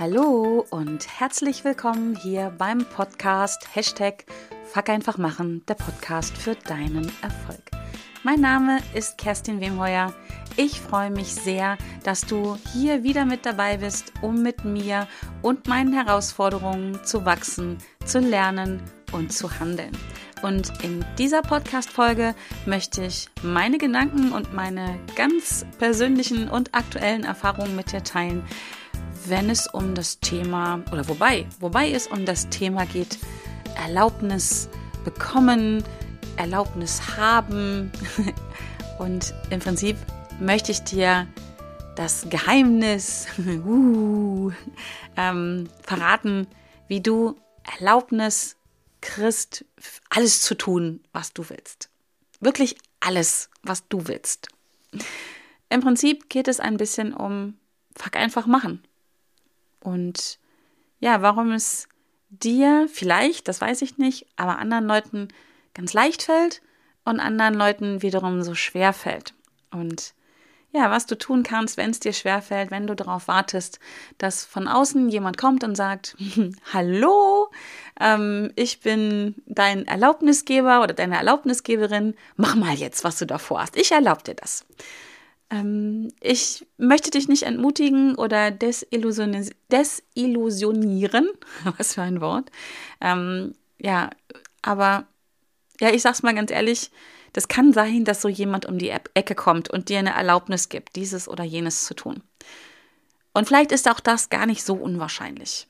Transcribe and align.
Hallo 0.00 0.64
und 0.70 1.08
herzlich 1.18 1.64
willkommen 1.64 2.14
hier 2.14 2.52
beim 2.56 2.84
Podcast 2.84 3.74
Hashtag 3.74 4.26
Fuck 4.72 4.90
einfach 4.90 5.18
machen, 5.18 5.64
der 5.66 5.74
Podcast 5.74 6.38
für 6.38 6.54
deinen 6.54 7.10
Erfolg. 7.20 7.62
Mein 8.22 8.40
Name 8.40 8.78
ist 8.94 9.18
Kerstin 9.18 9.60
Wemheuer. 9.60 10.14
Ich 10.56 10.80
freue 10.80 11.10
mich 11.10 11.34
sehr, 11.34 11.78
dass 12.04 12.20
du 12.20 12.56
hier 12.72 13.02
wieder 13.02 13.24
mit 13.24 13.44
dabei 13.44 13.78
bist, 13.78 14.12
um 14.22 14.40
mit 14.40 14.64
mir 14.64 15.08
und 15.42 15.66
meinen 15.66 15.92
Herausforderungen 15.92 17.02
zu 17.02 17.24
wachsen, 17.24 17.78
zu 18.04 18.20
lernen 18.20 18.80
und 19.10 19.32
zu 19.32 19.58
handeln. 19.58 19.98
Und 20.42 20.72
in 20.84 21.04
dieser 21.18 21.42
Podcast-Folge 21.42 22.36
möchte 22.66 23.02
ich 23.02 23.28
meine 23.42 23.78
Gedanken 23.78 24.30
und 24.30 24.54
meine 24.54 24.96
ganz 25.16 25.66
persönlichen 25.78 26.48
und 26.48 26.72
aktuellen 26.76 27.24
Erfahrungen 27.24 27.74
mit 27.74 27.90
dir 27.90 28.04
teilen, 28.04 28.44
wenn 29.28 29.50
es 29.50 29.66
um 29.66 29.94
das 29.94 30.20
Thema, 30.20 30.82
oder 30.92 31.08
wobei, 31.08 31.46
wobei 31.60 31.90
es 31.90 32.06
um 32.06 32.24
das 32.24 32.48
Thema 32.48 32.86
geht, 32.86 33.18
Erlaubnis 33.76 34.68
bekommen, 35.04 35.84
Erlaubnis 36.36 37.16
haben. 37.16 37.90
Und 38.98 39.34
im 39.50 39.60
Prinzip 39.60 39.96
möchte 40.40 40.72
ich 40.72 40.80
dir 40.80 41.26
das 41.96 42.26
Geheimnis 42.30 43.26
uh, 43.66 44.52
ähm, 45.16 45.68
verraten, 45.82 46.46
wie 46.86 47.00
du 47.00 47.36
Erlaubnis 47.78 48.56
kriegst, 49.00 49.64
alles 50.10 50.42
zu 50.42 50.54
tun, 50.54 51.00
was 51.12 51.32
du 51.32 51.48
willst. 51.48 51.90
Wirklich 52.40 52.76
alles, 53.00 53.50
was 53.62 53.86
du 53.88 54.06
willst. 54.06 54.48
Im 55.70 55.80
Prinzip 55.80 56.28
geht 56.28 56.48
es 56.48 56.60
ein 56.60 56.76
bisschen 56.76 57.12
um 57.12 57.54
Fuck 57.96 58.16
einfach 58.16 58.46
machen. 58.46 58.82
Und 59.80 60.38
ja, 61.00 61.22
warum 61.22 61.52
es 61.52 61.88
dir 62.30 62.88
vielleicht, 62.92 63.48
das 63.48 63.60
weiß 63.60 63.82
ich 63.82 63.98
nicht, 63.98 64.26
aber 64.36 64.58
anderen 64.58 64.86
Leuten 64.86 65.28
ganz 65.74 65.92
leicht 65.92 66.22
fällt 66.22 66.60
und 67.04 67.20
anderen 67.20 67.54
Leuten 67.54 68.02
wiederum 68.02 68.42
so 68.42 68.54
schwer 68.54 68.92
fällt. 68.92 69.34
Und 69.70 70.14
ja, 70.70 70.90
was 70.90 71.06
du 71.06 71.16
tun 71.16 71.42
kannst, 71.44 71.78
wenn 71.78 71.90
es 71.90 72.00
dir 72.00 72.12
schwer 72.12 72.42
fällt, 72.42 72.70
wenn 72.70 72.86
du 72.86 72.94
darauf 72.94 73.26
wartest, 73.26 73.80
dass 74.18 74.44
von 74.44 74.68
außen 74.68 75.08
jemand 75.08 75.38
kommt 75.38 75.64
und 75.64 75.74
sagt, 75.76 76.14
hallo, 76.72 77.50
ähm, 77.98 78.52
ich 78.54 78.80
bin 78.80 79.34
dein 79.46 79.86
Erlaubnisgeber 79.86 80.82
oder 80.82 80.92
deine 80.92 81.16
Erlaubnisgeberin, 81.16 82.14
mach 82.36 82.54
mal 82.54 82.74
jetzt, 82.74 83.02
was 83.02 83.16
du 83.18 83.26
davor 83.26 83.62
hast. 83.62 83.76
Ich 83.76 83.92
erlaube 83.92 84.22
dir 84.22 84.34
das. 84.34 84.66
Ähm, 85.50 86.12
ich 86.20 86.66
möchte 86.76 87.10
dich 87.10 87.26
nicht 87.28 87.44
entmutigen 87.44 88.16
oder 88.16 88.50
desillusionieren. 88.50 91.30
Was 91.78 91.94
für 91.94 92.02
ein 92.02 92.20
Wort. 92.20 92.50
Ähm, 93.00 93.54
ja, 93.78 94.10
aber 94.62 95.06
ja, 95.80 95.90
ich 95.90 96.02
sag's 96.02 96.22
mal 96.22 96.34
ganz 96.34 96.50
ehrlich, 96.50 96.90
das 97.32 97.48
kann 97.48 97.72
sein, 97.72 98.04
dass 98.04 98.20
so 98.20 98.28
jemand 98.28 98.66
um 98.66 98.78
die 98.78 98.90
Ecke 98.90 99.34
kommt 99.34 99.70
und 99.70 99.88
dir 99.88 100.00
eine 100.00 100.14
Erlaubnis 100.14 100.68
gibt, 100.68 100.96
dieses 100.96 101.28
oder 101.28 101.44
jenes 101.44 101.84
zu 101.84 101.94
tun. 101.94 102.22
Und 103.32 103.46
vielleicht 103.46 103.72
ist 103.72 103.88
auch 103.88 104.00
das 104.00 104.28
gar 104.30 104.46
nicht 104.46 104.64
so 104.64 104.74
unwahrscheinlich. 104.74 105.68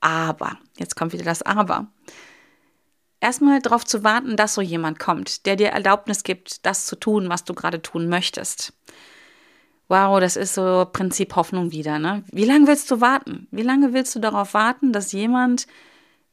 Aber, 0.00 0.58
jetzt 0.78 0.96
kommt 0.96 1.12
wieder 1.12 1.24
das 1.24 1.42
Aber. 1.42 1.88
Erstmal 3.20 3.60
darauf 3.60 3.84
zu 3.84 4.02
warten, 4.02 4.36
dass 4.36 4.54
so 4.54 4.62
jemand 4.62 4.98
kommt, 4.98 5.44
der 5.44 5.56
dir 5.56 5.68
Erlaubnis 5.68 6.22
gibt, 6.22 6.64
das 6.64 6.86
zu 6.86 6.96
tun, 6.96 7.28
was 7.28 7.44
du 7.44 7.54
gerade 7.54 7.82
tun 7.82 8.08
möchtest. 8.08 8.72
Wow, 9.88 10.20
das 10.20 10.36
ist 10.36 10.54
so 10.54 10.86
Prinzip 10.90 11.36
Hoffnung 11.36 11.72
wieder, 11.72 11.98
ne? 11.98 12.24
Wie 12.30 12.44
lange 12.44 12.66
willst 12.66 12.90
du 12.90 13.00
warten? 13.00 13.48
Wie 13.50 13.62
lange 13.62 13.92
willst 13.92 14.14
du 14.14 14.20
darauf 14.20 14.54
warten, 14.54 14.92
dass 14.92 15.12
jemand 15.12 15.66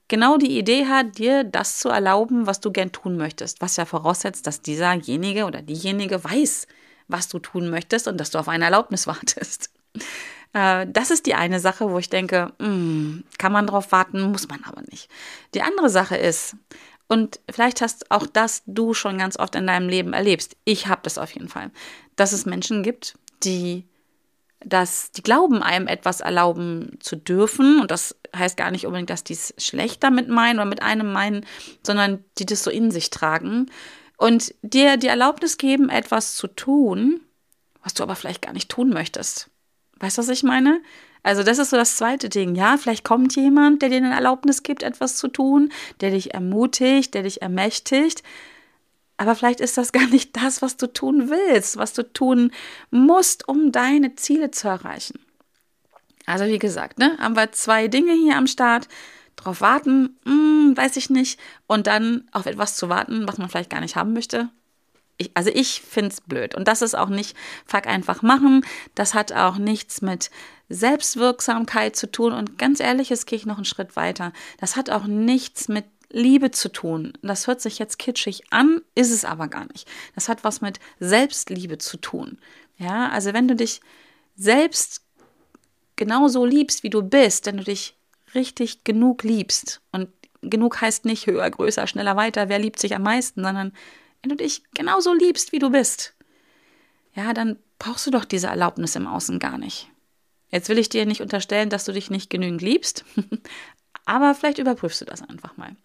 genau 0.07 0.37
die 0.37 0.57
Idee 0.57 0.85
hat, 0.85 1.17
dir 1.17 1.43
das 1.43 1.79
zu 1.79 1.89
erlauben, 1.89 2.45
was 2.47 2.61
du 2.61 2.71
gern 2.71 2.91
tun 2.91 3.17
möchtest? 3.17 3.59
Was 3.59 3.75
ja 3.75 3.85
voraussetzt, 3.85 4.47
dass 4.47 4.61
dieserjenige 4.61 5.45
oder 5.45 5.61
diejenige 5.61 6.23
weiß, 6.23 6.67
was 7.07 7.27
du 7.27 7.39
tun 7.39 7.69
möchtest 7.69 8.07
und 8.07 8.17
dass 8.17 8.29
du 8.29 8.37
auf 8.37 8.47
eine 8.47 8.65
Erlaubnis 8.65 9.07
wartest. 9.07 9.71
Äh, 10.57 10.87
das 10.89 11.11
ist 11.11 11.27
die 11.27 11.35
eine 11.35 11.59
Sache, 11.59 11.91
wo 11.91 11.99
ich 11.99 12.09
denke, 12.09 12.51
mh, 12.57 12.65
hm, 12.65 13.23
kann 13.37 13.51
man 13.51 13.67
drauf 13.67 13.91
warten, 13.91 14.21
muss 14.31 14.47
man 14.47 14.63
aber 14.63 14.81
nicht. 14.89 15.09
Die 15.53 15.61
andere 15.61 15.89
Sache 15.89 16.17
ist, 16.17 16.55
und 17.07 17.39
vielleicht 17.49 17.81
hast 17.81 18.11
auch 18.11 18.25
das 18.25 18.63
du 18.65 18.93
schon 18.93 19.17
ganz 19.17 19.37
oft 19.37 19.55
in 19.55 19.67
deinem 19.67 19.87
Leben 19.87 20.13
erlebst. 20.13 20.57
Ich 20.65 20.87
habe 20.87 21.01
das 21.03 21.17
auf 21.17 21.31
jeden 21.31 21.47
Fall, 21.47 21.71
dass 22.17 22.33
es 22.33 22.45
Menschen 22.45 22.83
gibt, 22.83 23.17
die 23.43 23.85
dass 24.65 25.11
die 25.11 25.21
glauben, 25.21 25.61
einem 25.61 25.87
etwas 25.87 26.19
erlauben 26.19 26.97
zu 26.99 27.15
dürfen. 27.15 27.79
Und 27.79 27.91
das 27.91 28.15
heißt 28.35 28.57
gar 28.57 28.71
nicht 28.71 28.87
unbedingt, 28.87 29.11
dass 29.11 29.23
die 29.23 29.33
es 29.33 29.53
schlecht 29.59 30.03
damit 30.03 30.29
meinen 30.29 30.57
oder 30.57 30.65
mit 30.65 30.81
einem 30.81 31.13
meinen, 31.13 31.45
sondern 31.83 32.25
die 32.39 32.45
das 32.47 32.63
so 32.63 32.71
in 32.71 32.89
sich 32.89 33.11
tragen 33.11 33.67
und 34.17 34.55
dir 34.63 34.97
die 34.97 35.07
Erlaubnis 35.07 35.57
geben, 35.57 35.89
etwas 35.89 36.35
zu 36.35 36.47
tun, 36.47 37.21
was 37.83 37.93
du 37.93 38.01
aber 38.01 38.15
vielleicht 38.15 38.41
gar 38.41 38.53
nicht 38.53 38.67
tun 38.67 38.89
möchtest. 38.89 39.51
Weißt 39.99 40.17
du, 40.17 40.21
was 40.21 40.29
ich 40.29 40.43
meine? 40.43 40.81
Also, 41.23 41.43
das 41.43 41.57
ist 41.57 41.71
so 41.71 41.77
das 41.77 41.97
zweite 41.97 42.29
Ding. 42.29 42.55
Ja, 42.55 42.77
vielleicht 42.77 43.03
kommt 43.03 43.35
jemand, 43.35 43.81
der 43.81 43.89
dir 43.89 43.97
eine 43.97 44.13
Erlaubnis 44.13 44.63
gibt, 44.63 44.83
etwas 44.83 45.17
zu 45.17 45.27
tun, 45.27 45.71
der 45.99 46.11
dich 46.11 46.33
ermutigt, 46.33 47.13
der 47.13 47.23
dich 47.23 47.41
ermächtigt. 47.41 48.23
Aber 49.17 49.35
vielleicht 49.35 49.59
ist 49.59 49.77
das 49.77 49.91
gar 49.93 50.07
nicht 50.07 50.35
das, 50.35 50.61
was 50.61 50.77
du 50.77 50.87
tun 50.87 51.29
willst, 51.29 51.77
was 51.77 51.93
du 51.93 52.03
tun 52.03 52.51
musst, 52.91 53.47
um 53.47 53.71
deine 53.71 54.15
Ziele 54.15 54.51
zu 54.51 54.67
erreichen. 54.67 55.19
Also 56.25 56.45
wie 56.45 56.59
gesagt, 56.59 56.99
ne, 56.99 57.17
haben 57.19 57.35
wir 57.35 57.51
zwei 57.51 57.87
Dinge 57.87 58.13
hier 58.13 58.37
am 58.37 58.47
Start. 58.47 58.87
Darauf 59.37 59.61
warten, 59.61 60.17
hm, 60.25 60.75
weiß 60.75 60.97
ich 60.97 61.09
nicht. 61.09 61.39
Und 61.67 61.87
dann 61.87 62.27
auf 62.31 62.45
etwas 62.45 62.75
zu 62.75 62.89
warten, 62.89 63.27
was 63.27 63.37
man 63.37 63.49
vielleicht 63.49 63.69
gar 63.69 63.81
nicht 63.81 63.95
haben 63.95 64.13
möchte. 64.13 64.49
Ich, 65.17 65.31
also 65.33 65.49
ich 65.53 65.81
finde 65.81 66.11
es 66.11 66.21
blöd. 66.21 66.55
Und 66.55 66.67
das 66.67 66.81
ist 66.81 66.95
auch 66.95 67.09
nicht 67.09 67.35
fuck 67.65 67.87
einfach 67.87 68.21
machen. 68.21 68.65
Das 68.95 69.13
hat 69.13 69.31
auch 69.33 69.57
nichts 69.57 70.01
mit 70.01 70.29
Selbstwirksamkeit 70.69 71.95
zu 71.95 72.11
tun. 72.11 72.33
Und 72.33 72.57
ganz 72.57 72.79
ehrlich, 72.79 73.09
jetzt 73.09 73.25
gehe 73.25 73.37
ich 73.37 73.45
noch 73.45 73.57
einen 73.57 73.65
Schritt 73.65 73.95
weiter. 73.95 74.33
Das 74.59 74.75
hat 74.75 74.89
auch 74.89 75.05
nichts 75.05 75.67
mit 75.67 75.85
Liebe 76.09 76.51
zu 76.51 76.69
tun. 76.69 77.13
Das 77.21 77.47
hört 77.47 77.61
sich 77.61 77.79
jetzt 77.79 77.99
kitschig 77.99 78.43
an, 78.51 78.81
ist 78.95 79.11
es 79.11 79.25
aber 79.25 79.47
gar 79.47 79.65
nicht. 79.71 79.87
Das 80.15 80.29
hat 80.29 80.43
was 80.43 80.61
mit 80.61 80.79
Selbstliebe 80.99 81.77
zu 81.77 81.97
tun. 81.97 82.37
Ja, 82.77 83.09
also 83.09 83.33
wenn 83.33 83.47
du 83.47 83.55
dich 83.55 83.81
selbst 84.35 85.01
genauso 85.95 86.45
liebst, 86.45 86.83
wie 86.83 86.89
du 86.89 87.01
bist, 87.01 87.45
wenn 87.45 87.57
du 87.57 87.63
dich 87.63 87.95
richtig 88.35 88.83
genug 88.83 89.23
liebst 89.23 89.81
und 89.91 90.09
genug 90.41 90.79
heißt 90.79 91.05
nicht 91.05 91.27
höher, 91.27 91.49
größer, 91.49 91.87
schneller, 91.87 92.15
weiter, 92.15 92.49
wer 92.49 92.59
liebt 92.59 92.79
sich 92.79 92.95
am 92.95 93.03
meisten, 93.03 93.43
sondern 93.43 93.73
wenn 94.21 94.29
du 94.29 94.35
dich 94.35 94.63
genauso 94.73 95.13
liebst, 95.13 95.51
wie 95.51 95.59
du 95.59 95.69
bist, 95.69 96.13
ja, 97.13 97.33
dann 97.33 97.57
brauchst 97.79 98.05
du 98.07 98.11
doch 98.11 98.25
diese 98.25 98.47
Erlaubnis 98.47 98.95
im 98.95 99.07
Außen 99.07 99.39
gar 99.39 99.57
nicht. 99.57 99.89
Jetzt 100.49 100.69
will 100.69 100.77
ich 100.77 100.89
dir 100.89 101.05
nicht 101.05 101.21
unterstellen, 101.21 101.69
dass 101.69 101.85
du 101.85 101.91
dich 101.91 102.09
nicht 102.09 102.29
genügend 102.29 102.61
liebst, 102.61 103.03
aber 104.05 104.33
vielleicht 104.33 104.59
überprüfst 104.59 105.01
du 105.01 105.05
das 105.05 105.21
einfach 105.21 105.57
mal. 105.57 105.75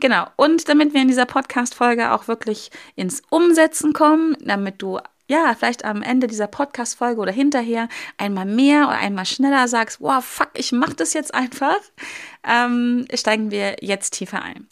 Genau. 0.00 0.26
Und 0.36 0.68
damit 0.68 0.94
wir 0.94 1.02
in 1.02 1.08
dieser 1.08 1.26
Podcast-Folge 1.26 2.12
auch 2.12 2.26
wirklich 2.26 2.70
ins 2.96 3.22
Umsetzen 3.30 3.92
kommen, 3.92 4.36
damit 4.40 4.82
du 4.82 4.98
ja, 5.30 5.54
vielleicht 5.54 5.84
am 5.84 6.02
Ende 6.02 6.26
dieser 6.26 6.46
Podcast-Folge 6.46 7.20
oder 7.20 7.32
hinterher 7.32 7.88
einmal 8.16 8.46
mehr 8.46 8.88
oder 8.88 8.96
einmal 8.96 9.26
schneller 9.26 9.68
sagst, 9.68 10.00
wow, 10.00 10.24
fuck, 10.24 10.50
ich 10.54 10.72
mach 10.72 10.94
das 10.94 11.12
jetzt 11.12 11.34
einfach, 11.34 11.76
ähm, 12.48 13.06
steigen 13.12 13.50
wir 13.50 13.76
jetzt 13.82 14.14
tiefer 14.14 14.40
ein. 14.42 14.66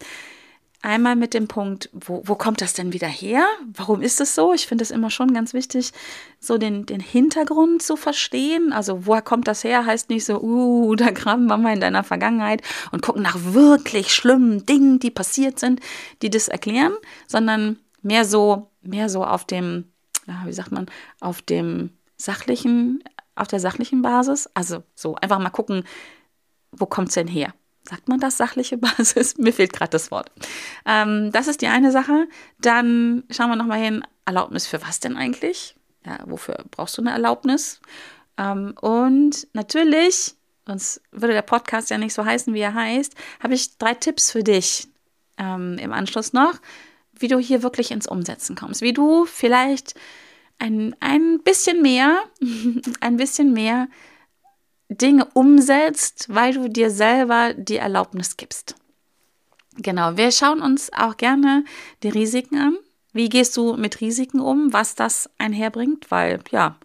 Einmal 0.86 1.16
mit 1.16 1.34
dem 1.34 1.48
Punkt, 1.48 1.90
wo, 1.92 2.22
wo 2.26 2.36
kommt 2.36 2.60
das 2.60 2.72
denn 2.72 2.92
wieder 2.92 3.08
her? 3.08 3.44
Warum 3.74 4.02
ist 4.02 4.20
es 4.20 4.36
so? 4.36 4.54
Ich 4.54 4.68
finde 4.68 4.84
es 4.84 4.92
immer 4.92 5.10
schon 5.10 5.34
ganz 5.34 5.52
wichtig, 5.52 5.90
so 6.38 6.58
den, 6.58 6.86
den 6.86 7.00
Hintergrund 7.00 7.82
zu 7.82 7.96
verstehen. 7.96 8.72
Also, 8.72 9.04
woher 9.04 9.20
kommt 9.20 9.48
das 9.48 9.64
her? 9.64 9.84
Heißt 9.84 10.10
nicht 10.10 10.24
so, 10.24 10.40
uh, 10.40 10.94
da 10.94 11.10
graben 11.10 11.46
wir 11.46 11.56
mal 11.56 11.74
in 11.74 11.80
deiner 11.80 12.04
Vergangenheit 12.04 12.62
und 12.92 13.02
gucken 13.02 13.22
nach 13.22 13.36
wirklich 13.36 14.14
schlimmen 14.14 14.64
Dingen, 14.64 15.00
die 15.00 15.10
passiert 15.10 15.58
sind, 15.58 15.80
die 16.22 16.30
das 16.30 16.46
erklären, 16.46 16.94
sondern 17.26 17.80
mehr 18.02 18.24
so, 18.24 18.70
mehr 18.80 19.08
so 19.08 19.24
auf 19.24 19.44
dem, 19.44 19.90
wie 20.44 20.52
sagt 20.52 20.70
man, 20.70 20.86
auf 21.18 21.42
dem 21.42 21.90
sachlichen, 22.16 23.02
auf 23.34 23.48
der 23.48 23.58
sachlichen 23.58 24.02
Basis. 24.02 24.48
Also, 24.54 24.84
so 24.94 25.16
einfach 25.16 25.40
mal 25.40 25.50
gucken, 25.50 25.82
wo 26.70 26.86
kommt 26.86 27.08
es 27.08 27.14
denn 27.14 27.26
her? 27.26 27.54
Sagt 27.88 28.08
man 28.08 28.20
das, 28.20 28.36
sachliche 28.36 28.76
Basis? 28.78 29.36
Mir 29.38 29.52
fehlt 29.52 29.72
gerade 29.72 29.90
das 29.90 30.10
Wort. 30.10 30.30
Ähm, 30.84 31.30
das 31.32 31.48
ist 31.48 31.62
die 31.62 31.68
eine 31.68 31.92
Sache. 31.92 32.28
Dann 32.60 33.24
schauen 33.30 33.50
wir 33.50 33.56
nochmal 33.56 33.80
hin, 33.80 34.04
Erlaubnis 34.24 34.66
für 34.66 34.82
was 34.82 35.00
denn 35.00 35.16
eigentlich? 35.16 35.76
Ja, 36.04 36.18
wofür 36.26 36.64
brauchst 36.70 36.96
du 36.98 37.02
eine 37.02 37.10
Erlaubnis? 37.10 37.80
Ähm, 38.38 38.74
und 38.80 39.48
natürlich, 39.52 40.34
sonst 40.66 41.00
würde 41.10 41.32
der 41.32 41.42
Podcast 41.42 41.90
ja 41.90 41.98
nicht 41.98 42.14
so 42.14 42.24
heißen, 42.24 42.54
wie 42.54 42.60
er 42.60 42.74
heißt, 42.74 43.14
habe 43.42 43.54
ich 43.54 43.78
drei 43.78 43.94
Tipps 43.94 44.30
für 44.30 44.42
dich 44.42 44.88
ähm, 45.38 45.78
im 45.78 45.92
Anschluss 45.92 46.32
noch, 46.32 46.54
wie 47.12 47.28
du 47.28 47.38
hier 47.38 47.62
wirklich 47.62 47.90
ins 47.90 48.06
Umsetzen 48.06 48.56
kommst. 48.56 48.82
Wie 48.82 48.92
du 48.92 49.24
vielleicht 49.24 49.94
ein, 50.58 50.94
ein 51.00 51.40
bisschen 51.42 51.82
mehr, 51.82 52.18
ein 53.00 53.16
bisschen 53.16 53.52
mehr 53.52 53.88
Dinge 54.88 55.26
umsetzt, 55.34 56.26
weil 56.28 56.54
du 56.54 56.68
dir 56.68 56.90
selber 56.90 57.54
die 57.54 57.76
Erlaubnis 57.76 58.36
gibst. 58.36 58.76
Genau, 59.78 60.16
wir 60.16 60.30
schauen 60.32 60.62
uns 60.62 60.92
auch 60.92 61.16
gerne 61.16 61.64
die 62.02 62.08
Risiken 62.08 62.58
an. 62.58 62.78
Wie 63.12 63.28
gehst 63.28 63.56
du 63.56 63.76
mit 63.76 64.00
Risiken 64.00 64.40
um, 64.40 64.72
was 64.72 64.94
das 64.94 65.28
einherbringt? 65.38 66.10
Weil, 66.10 66.40
ja, 66.50 66.76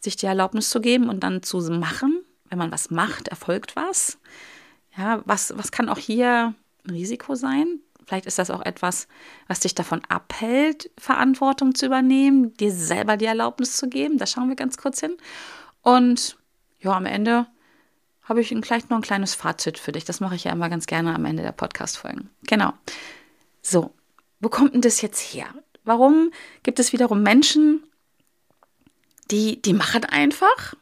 sich 0.00 0.16
die 0.16 0.26
Erlaubnis 0.26 0.70
zu 0.70 0.80
geben 0.80 1.08
und 1.08 1.20
dann 1.20 1.42
zu 1.42 1.58
machen, 1.58 2.24
wenn 2.48 2.58
man 2.58 2.72
was 2.72 2.90
macht, 2.90 3.28
erfolgt 3.28 3.76
was. 3.76 4.18
Ja, 4.96 5.22
was, 5.24 5.56
was 5.56 5.72
kann 5.72 5.88
auch 5.88 5.98
hier 5.98 6.54
ein 6.86 6.90
Risiko 6.90 7.34
sein? 7.34 7.80
Vielleicht 8.06 8.26
ist 8.26 8.38
das 8.38 8.50
auch 8.50 8.60
etwas, 8.60 9.08
was 9.48 9.60
dich 9.60 9.74
davon 9.74 10.02
abhält, 10.08 10.90
Verantwortung 10.98 11.74
zu 11.74 11.86
übernehmen, 11.86 12.54
dir 12.54 12.70
selber 12.70 13.16
die 13.16 13.24
Erlaubnis 13.24 13.76
zu 13.76 13.88
geben. 13.88 14.18
Da 14.18 14.26
schauen 14.26 14.48
wir 14.48 14.56
ganz 14.56 14.76
kurz 14.76 15.00
hin. 15.00 15.16
Und 15.82 16.36
ja, 16.84 16.92
am 16.92 17.06
Ende 17.06 17.46
habe 18.22 18.40
ich 18.40 18.54
gleich 18.60 18.88
noch 18.88 18.98
ein 18.98 19.02
kleines 19.02 19.34
Fazit 19.34 19.78
für 19.78 19.92
dich. 19.92 20.04
Das 20.04 20.20
mache 20.20 20.34
ich 20.34 20.44
ja 20.44 20.52
immer 20.52 20.70
ganz 20.70 20.86
gerne 20.86 21.14
am 21.14 21.24
Ende 21.24 21.42
der 21.42 21.52
Podcast-Folgen. 21.52 22.30
Genau. 22.46 22.72
So, 23.62 23.92
wo 24.40 24.48
kommt 24.48 24.74
denn 24.74 24.80
das 24.80 25.00
jetzt 25.00 25.20
her? 25.20 25.46
Warum 25.84 26.30
gibt 26.62 26.78
es 26.78 26.92
wiederum 26.92 27.22
Menschen, 27.22 27.82
die, 29.30 29.60
die 29.60 29.74
machen 29.74 30.04
einfach? 30.04 30.74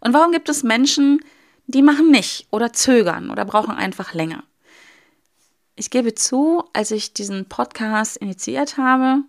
Und 0.00 0.14
warum 0.14 0.32
gibt 0.32 0.48
es 0.48 0.62
Menschen, 0.62 1.20
die 1.66 1.82
machen 1.82 2.10
nicht 2.10 2.46
oder 2.50 2.72
zögern 2.72 3.30
oder 3.30 3.44
brauchen 3.44 3.72
einfach 3.72 4.14
länger? 4.14 4.44
Ich 5.76 5.90
gebe 5.90 6.14
zu, 6.14 6.64
als 6.72 6.90
ich 6.90 7.14
diesen 7.14 7.46
Podcast 7.46 8.16
initiiert 8.16 8.76
habe, 8.76 9.22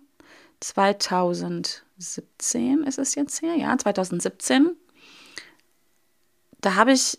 2017 0.60 2.84
ist 2.84 2.98
es 2.98 3.14
jetzt 3.14 3.42
her, 3.42 3.56
ja, 3.56 3.76
2017, 3.76 4.76
da 6.62 6.76
habe 6.76 6.92
ich 6.92 7.18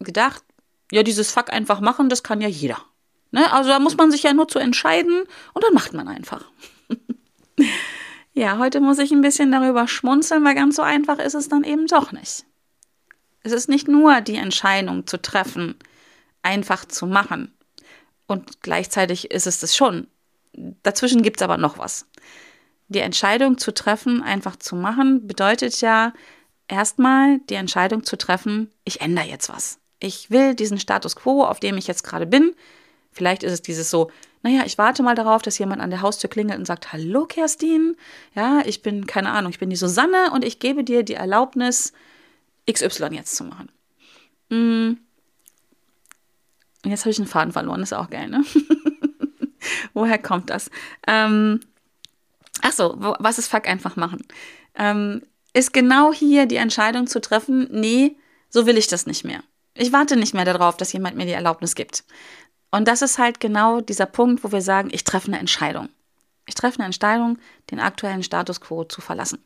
gedacht, 0.00 0.42
ja, 0.90 1.02
dieses 1.02 1.30
Fuck 1.30 1.52
einfach 1.52 1.80
machen, 1.80 2.08
das 2.08 2.22
kann 2.22 2.40
ja 2.40 2.48
jeder. 2.48 2.78
Ne? 3.30 3.52
Also 3.52 3.68
da 3.68 3.78
muss 3.78 3.96
man 3.96 4.10
sich 4.10 4.22
ja 4.22 4.32
nur 4.32 4.48
zu 4.48 4.58
entscheiden 4.58 5.24
und 5.52 5.64
dann 5.64 5.74
macht 5.74 5.92
man 5.92 6.08
einfach. 6.08 6.44
ja, 8.32 8.56
heute 8.58 8.80
muss 8.80 8.98
ich 8.98 9.10
ein 9.10 9.20
bisschen 9.20 9.52
darüber 9.52 9.86
schmunzeln, 9.86 10.44
weil 10.44 10.54
ganz 10.54 10.76
so 10.76 10.82
einfach 10.82 11.18
ist 11.18 11.34
es 11.34 11.48
dann 11.48 11.64
eben 11.64 11.86
doch 11.86 12.12
nicht. 12.12 12.46
Es 13.42 13.52
ist 13.52 13.68
nicht 13.68 13.88
nur 13.88 14.20
die 14.22 14.36
Entscheidung 14.36 15.06
zu 15.06 15.20
treffen, 15.20 15.76
einfach 16.42 16.86
zu 16.86 17.06
machen. 17.06 17.52
Und 18.26 18.62
gleichzeitig 18.62 19.30
ist 19.30 19.46
es 19.46 19.60
das 19.60 19.76
schon. 19.76 20.06
Dazwischen 20.82 21.22
gibt 21.22 21.40
es 21.40 21.42
aber 21.42 21.56
noch 21.56 21.78
was. 21.78 22.06
Die 22.88 23.00
Entscheidung 23.00 23.58
zu 23.58 23.72
treffen, 23.72 24.22
einfach 24.22 24.56
zu 24.56 24.74
machen, 24.74 25.26
bedeutet 25.26 25.80
ja 25.80 26.12
erstmal 26.68 27.38
die 27.50 27.54
Entscheidung 27.54 28.04
zu 28.04 28.16
treffen, 28.16 28.70
ich 28.84 29.00
ändere 29.00 29.26
jetzt 29.26 29.48
was. 29.48 29.78
Ich 30.00 30.30
will 30.30 30.54
diesen 30.54 30.78
Status 30.78 31.16
quo, 31.16 31.44
auf 31.44 31.60
dem 31.60 31.76
ich 31.76 31.86
jetzt 31.86 32.04
gerade 32.04 32.26
bin. 32.26 32.54
Vielleicht 33.10 33.42
ist 33.42 33.52
es 33.52 33.62
dieses 33.62 33.90
so, 33.90 34.10
naja, 34.42 34.62
ich 34.64 34.78
warte 34.78 35.02
mal 35.02 35.16
darauf, 35.16 35.42
dass 35.42 35.58
jemand 35.58 35.82
an 35.82 35.90
der 35.90 36.02
Haustür 36.02 36.30
klingelt 36.30 36.58
und 36.58 36.66
sagt, 36.66 36.92
hallo 36.92 37.26
Kerstin, 37.26 37.96
ja, 38.34 38.62
ich 38.64 38.82
bin, 38.82 39.06
keine 39.06 39.30
Ahnung, 39.30 39.50
ich 39.50 39.58
bin 39.58 39.70
die 39.70 39.76
Susanne 39.76 40.30
und 40.32 40.44
ich 40.44 40.60
gebe 40.60 40.84
dir 40.84 41.02
die 41.02 41.14
Erlaubnis, 41.14 41.92
XY 42.70 43.08
jetzt 43.12 43.34
zu 43.34 43.44
machen. 43.44 43.70
Mm. 44.50 44.98
Und 46.84 46.90
jetzt 46.90 47.00
habe 47.00 47.10
ich 47.10 47.18
einen 47.18 47.26
Faden 47.26 47.52
verloren, 47.52 47.82
ist 47.82 47.92
auch 47.92 48.10
geil, 48.10 48.28
ne? 48.28 48.44
Woher 49.94 50.18
kommt 50.18 50.50
das? 50.50 50.70
Ähm, 51.06 51.60
ach 52.62 52.72
was 53.18 53.38
ist 53.38 53.48
Fuck 53.48 53.66
einfach 53.66 53.96
machen? 53.96 54.24
Ähm, 54.76 55.22
ist 55.58 55.72
genau 55.72 56.12
hier 56.12 56.46
die 56.46 56.56
Entscheidung 56.56 57.06
zu 57.06 57.20
treffen, 57.20 57.68
nee, 57.70 58.16
so 58.48 58.66
will 58.66 58.78
ich 58.78 58.86
das 58.86 59.06
nicht 59.06 59.24
mehr. 59.24 59.42
Ich 59.74 59.92
warte 59.92 60.16
nicht 60.16 60.34
mehr 60.34 60.44
darauf, 60.44 60.76
dass 60.76 60.92
jemand 60.92 61.16
mir 61.16 61.26
die 61.26 61.32
Erlaubnis 61.32 61.74
gibt. 61.74 62.04
Und 62.70 62.86
das 62.86 63.02
ist 63.02 63.18
halt 63.18 63.40
genau 63.40 63.80
dieser 63.80 64.06
Punkt, 64.06 64.44
wo 64.44 64.52
wir 64.52 64.62
sagen, 64.62 64.90
ich 64.92 65.04
treffe 65.04 65.28
eine 65.28 65.38
Entscheidung. 65.38 65.88
Ich 66.46 66.54
treffe 66.54 66.78
eine 66.78 66.86
Entscheidung, 66.86 67.38
den 67.70 67.80
aktuellen 67.80 68.22
Status 68.22 68.60
quo 68.60 68.84
zu 68.84 69.00
verlassen. 69.00 69.44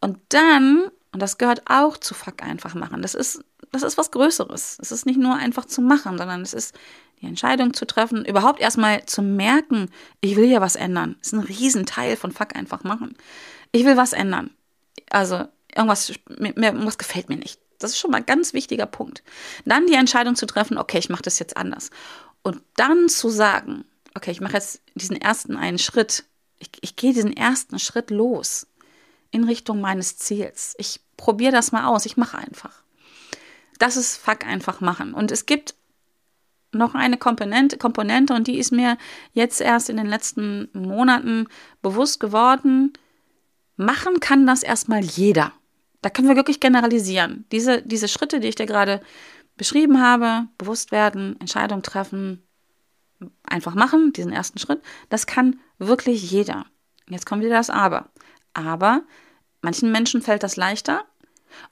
Und 0.00 0.18
dann, 0.30 0.90
und 1.12 1.20
das 1.20 1.38
gehört 1.38 1.62
auch 1.66 1.96
zu 1.96 2.14
Fuck 2.14 2.42
einfach 2.42 2.74
machen, 2.74 3.02
das 3.02 3.14
ist, 3.14 3.44
das 3.72 3.82
ist 3.82 3.98
was 3.98 4.10
Größeres. 4.10 4.78
Es 4.80 4.90
ist 4.90 5.06
nicht 5.06 5.18
nur 5.18 5.34
einfach 5.34 5.64
zu 5.64 5.80
machen, 5.80 6.18
sondern 6.18 6.42
es 6.42 6.54
ist 6.54 6.74
die 7.20 7.26
Entscheidung 7.26 7.74
zu 7.74 7.86
treffen, 7.86 8.24
überhaupt 8.24 8.60
erstmal 8.60 9.04
zu 9.06 9.22
merken, 9.22 9.90
ich 10.20 10.36
will 10.36 10.46
ja 10.46 10.60
was 10.60 10.76
ändern. 10.76 11.16
Das 11.18 11.28
ist 11.28 11.32
ein 11.34 11.40
Riesenteil 11.40 12.16
von 12.16 12.32
Fuck 12.32 12.56
einfach 12.56 12.82
machen. 12.82 13.16
Ich 13.72 13.84
will 13.84 13.96
was 13.96 14.12
ändern. 14.12 14.50
Also 15.10 15.46
irgendwas, 15.74 16.12
mir, 16.38 16.54
irgendwas 16.56 16.98
gefällt 16.98 17.28
mir 17.28 17.36
nicht. 17.36 17.60
Das 17.78 17.92
ist 17.92 17.98
schon 17.98 18.10
mal 18.10 18.18
ein 18.18 18.26
ganz 18.26 18.52
wichtiger 18.52 18.86
Punkt. 18.86 19.22
Dann 19.64 19.86
die 19.86 19.94
Entscheidung 19.94 20.34
zu 20.34 20.46
treffen, 20.46 20.76
okay, 20.76 20.98
ich 20.98 21.08
mache 21.08 21.22
das 21.22 21.38
jetzt 21.38 21.56
anders. 21.56 21.90
Und 22.42 22.62
dann 22.76 23.08
zu 23.08 23.30
sagen, 23.30 23.84
okay, 24.14 24.30
ich 24.30 24.40
mache 24.40 24.54
jetzt 24.54 24.82
diesen 24.94 25.16
ersten 25.16 25.56
einen 25.56 25.78
Schritt. 25.78 26.24
Ich, 26.58 26.70
ich 26.82 26.96
gehe 26.96 27.14
diesen 27.14 27.34
ersten 27.34 27.78
Schritt 27.78 28.10
los 28.10 28.66
in 29.30 29.44
Richtung 29.44 29.80
meines 29.80 30.18
Ziels. 30.18 30.74
Ich 30.78 31.00
probiere 31.16 31.52
das 31.52 31.72
mal 31.72 31.86
aus. 31.86 32.06
Ich 32.06 32.16
mache 32.16 32.38
einfach. 32.38 32.82
Das 33.78 33.96
ist 33.96 34.16
Fuck 34.16 34.44
einfach 34.44 34.80
machen. 34.80 35.14
Und 35.14 35.30
es 35.30 35.46
gibt 35.46 35.74
noch 36.72 36.94
eine 36.94 37.16
Komponente, 37.16 37.78
Komponente 37.78 38.34
und 38.34 38.46
die 38.46 38.58
ist 38.58 38.72
mir 38.72 38.96
jetzt 39.32 39.60
erst 39.60 39.88
in 39.88 39.96
den 39.96 40.06
letzten 40.06 40.68
Monaten 40.72 41.48
bewusst 41.82 42.20
geworden. 42.20 42.92
Machen 43.80 44.20
kann 44.20 44.46
das 44.46 44.62
erstmal 44.62 45.02
jeder. 45.02 45.54
Da 46.02 46.10
können 46.10 46.28
wir 46.28 46.36
wirklich 46.36 46.60
generalisieren. 46.60 47.46
Diese, 47.50 47.80
diese 47.80 48.08
Schritte, 48.08 48.38
die 48.38 48.48
ich 48.48 48.54
dir 48.54 48.66
gerade 48.66 49.00
beschrieben 49.56 50.02
habe, 50.02 50.48
bewusst 50.58 50.92
werden, 50.92 51.40
Entscheidung 51.40 51.80
treffen, 51.80 52.46
einfach 53.42 53.74
machen, 53.74 54.12
diesen 54.12 54.32
ersten 54.32 54.58
Schritt, 54.58 54.82
das 55.08 55.26
kann 55.26 55.60
wirklich 55.78 56.30
jeder. 56.30 56.66
Jetzt 57.08 57.24
kommt 57.24 57.42
wieder 57.42 57.54
das 57.54 57.70
Aber. 57.70 58.10
Aber 58.52 59.02
manchen 59.62 59.90
Menschen 59.90 60.20
fällt 60.20 60.42
das 60.42 60.56
leichter 60.56 61.06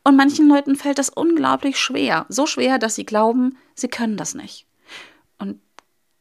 und 0.02 0.16
manchen 0.16 0.48
Leuten 0.48 0.76
fällt 0.76 0.98
das 0.98 1.10
unglaublich 1.10 1.78
schwer. 1.78 2.24
So 2.30 2.46
schwer, 2.46 2.78
dass 2.78 2.94
sie 2.94 3.04
glauben, 3.04 3.58
sie 3.74 3.88
können 3.88 4.16
das 4.16 4.34
nicht. 4.34 4.66
Und 5.38 5.60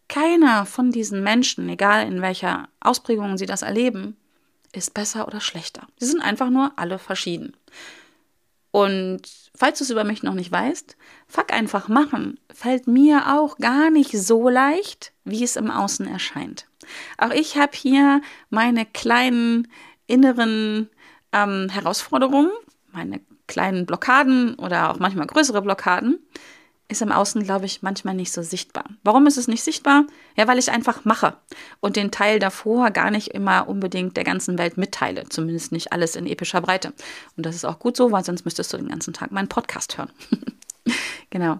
keiner 0.09 0.65
von 0.65 0.91
diesen 0.91 1.23
Menschen, 1.23 1.69
egal 1.69 2.07
in 2.07 2.21
welcher 2.21 2.67
Ausprägung 2.81 3.37
sie 3.37 3.45
das 3.45 3.61
erleben, 3.61 4.17
ist 4.77 4.93
besser 4.93 5.27
oder 5.27 5.41
schlechter. 5.41 5.87
Sie 5.97 6.05
sind 6.05 6.21
einfach 6.21 6.49
nur 6.49 6.71
alle 6.75 6.99
verschieden. 6.99 7.55
Und 8.71 9.21
falls 9.55 9.79
du 9.79 9.83
es 9.83 9.89
über 9.89 10.03
mich 10.03 10.23
noch 10.23 10.33
nicht 10.33 10.51
weißt, 10.51 10.97
fuck 11.27 11.51
einfach 11.51 11.87
machen 11.87 12.39
fällt 12.57 12.87
mir 12.87 13.37
auch 13.37 13.57
gar 13.57 13.91
nicht 13.91 14.11
so 14.11 14.49
leicht, 14.49 15.13
wie 15.23 15.43
es 15.43 15.55
im 15.55 15.69
Außen 15.69 16.07
erscheint. 16.07 16.65
Auch 17.19 17.29
ich 17.29 17.55
habe 17.55 17.77
hier 17.77 18.21
meine 18.49 18.85
kleinen 18.85 19.67
inneren 20.07 20.89
ähm, 21.31 21.69
Herausforderungen, 21.69 22.49
meine 22.91 23.21
kleinen 23.45 23.85
Blockaden 23.85 24.55
oder 24.55 24.89
auch 24.89 24.97
manchmal 24.97 25.27
größere 25.27 25.61
Blockaden 25.61 26.19
ist 26.89 27.01
im 27.01 27.11
Außen, 27.11 27.43
glaube 27.43 27.65
ich, 27.65 27.81
manchmal 27.81 28.13
nicht 28.13 28.31
so 28.31 28.41
sichtbar. 28.41 28.85
Warum 29.03 29.27
ist 29.27 29.37
es 29.37 29.47
nicht 29.47 29.63
sichtbar? 29.63 30.05
Ja, 30.37 30.47
weil 30.47 30.57
ich 30.57 30.71
einfach 30.71 31.03
mache 31.03 31.35
und 31.81 31.95
den 31.95 32.11
Teil 32.11 32.39
davor 32.39 32.91
gar 32.91 33.11
nicht 33.11 33.29
immer 33.29 33.67
unbedingt 33.67 34.15
der 34.15 34.23
ganzen 34.23 34.57
Welt 34.57 34.77
mitteile. 34.77 35.27
Zumindest 35.27 35.71
nicht 35.71 35.91
alles 35.91 36.15
in 36.15 36.25
epischer 36.27 36.61
Breite. 36.61 36.93
Und 37.35 37.45
das 37.45 37.55
ist 37.55 37.65
auch 37.65 37.79
gut 37.79 37.97
so, 37.97 38.11
weil 38.11 38.23
sonst 38.23 38.45
müsstest 38.45 38.71
du 38.71 38.77
den 38.77 38.87
ganzen 38.87 39.13
Tag 39.13 39.31
meinen 39.31 39.49
Podcast 39.49 39.97
hören. 39.97 40.11
genau. 41.29 41.59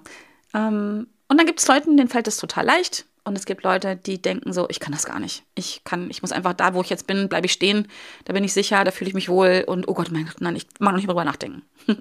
Ähm, 0.54 1.08
und 1.28 1.38
dann 1.38 1.46
gibt 1.46 1.60
es 1.60 1.68
Leute, 1.68 1.88
denen 1.88 2.08
fällt 2.08 2.28
es 2.28 2.38
total 2.38 2.66
leicht. 2.66 3.06
Und 3.26 3.38
es 3.38 3.46
gibt 3.46 3.64
Leute, 3.64 3.98
die 3.98 4.22
denken 4.22 4.54
so, 4.54 4.68
ich 4.70 4.80
kann 4.80 4.94
das 4.94 5.06
gar 5.06 5.20
nicht. 5.20 5.44
Ich 5.56 5.84
kann, 5.84 6.10
ich 6.10 6.22
muss 6.22 6.32
einfach 6.32 6.54
da, 6.54 6.74
wo 6.74 6.82
ich 6.82 6.90
jetzt 6.90 7.08
bin, 7.08 7.28
bleibe 7.28 7.48
ich 7.48 7.52
stehen. 7.52 7.90
Da 8.24 8.32
bin 8.32 8.46
ich 8.46 8.54
sicher, 8.54 8.86
da 8.86 8.92
fühle 8.92 9.10
ich 9.10 9.14
mich 9.14 9.28
wohl. 9.28 9.66
Und 9.68 9.90
oh 9.90 9.94
Gott, 9.94 10.10
mein, 10.10 10.32
nein, 10.40 10.56
ich 10.56 10.66
mag 10.80 10.94
noch 10.94 10.98
nicht 10.98 11.10
drüber 11.10 11.26
nachdenken. 11.26 11.64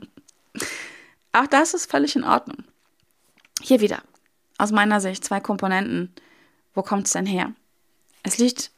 auch 1.33 1.49
das 1.49 1.75
ist 1.75 1.91
völlig 1.91 2.15
in 2.15 2.23
Ordnung. 2.23 2.59
Hier 3.63 3.81
wieder, 3.81 4.03
aus 4.59 4.73
meiner 4.73 5.01
Sicht, 5.01 5.25
zwei 5.25 5.41
Komponenten. 5.41 6.13
Wo 6.75 6.83
kommt 6.83 7.07
es 7.07 7.13
denn 7.13 7.27
her? 7.27 7.53
Es 8.23 8.39
liegt 8.39 8.71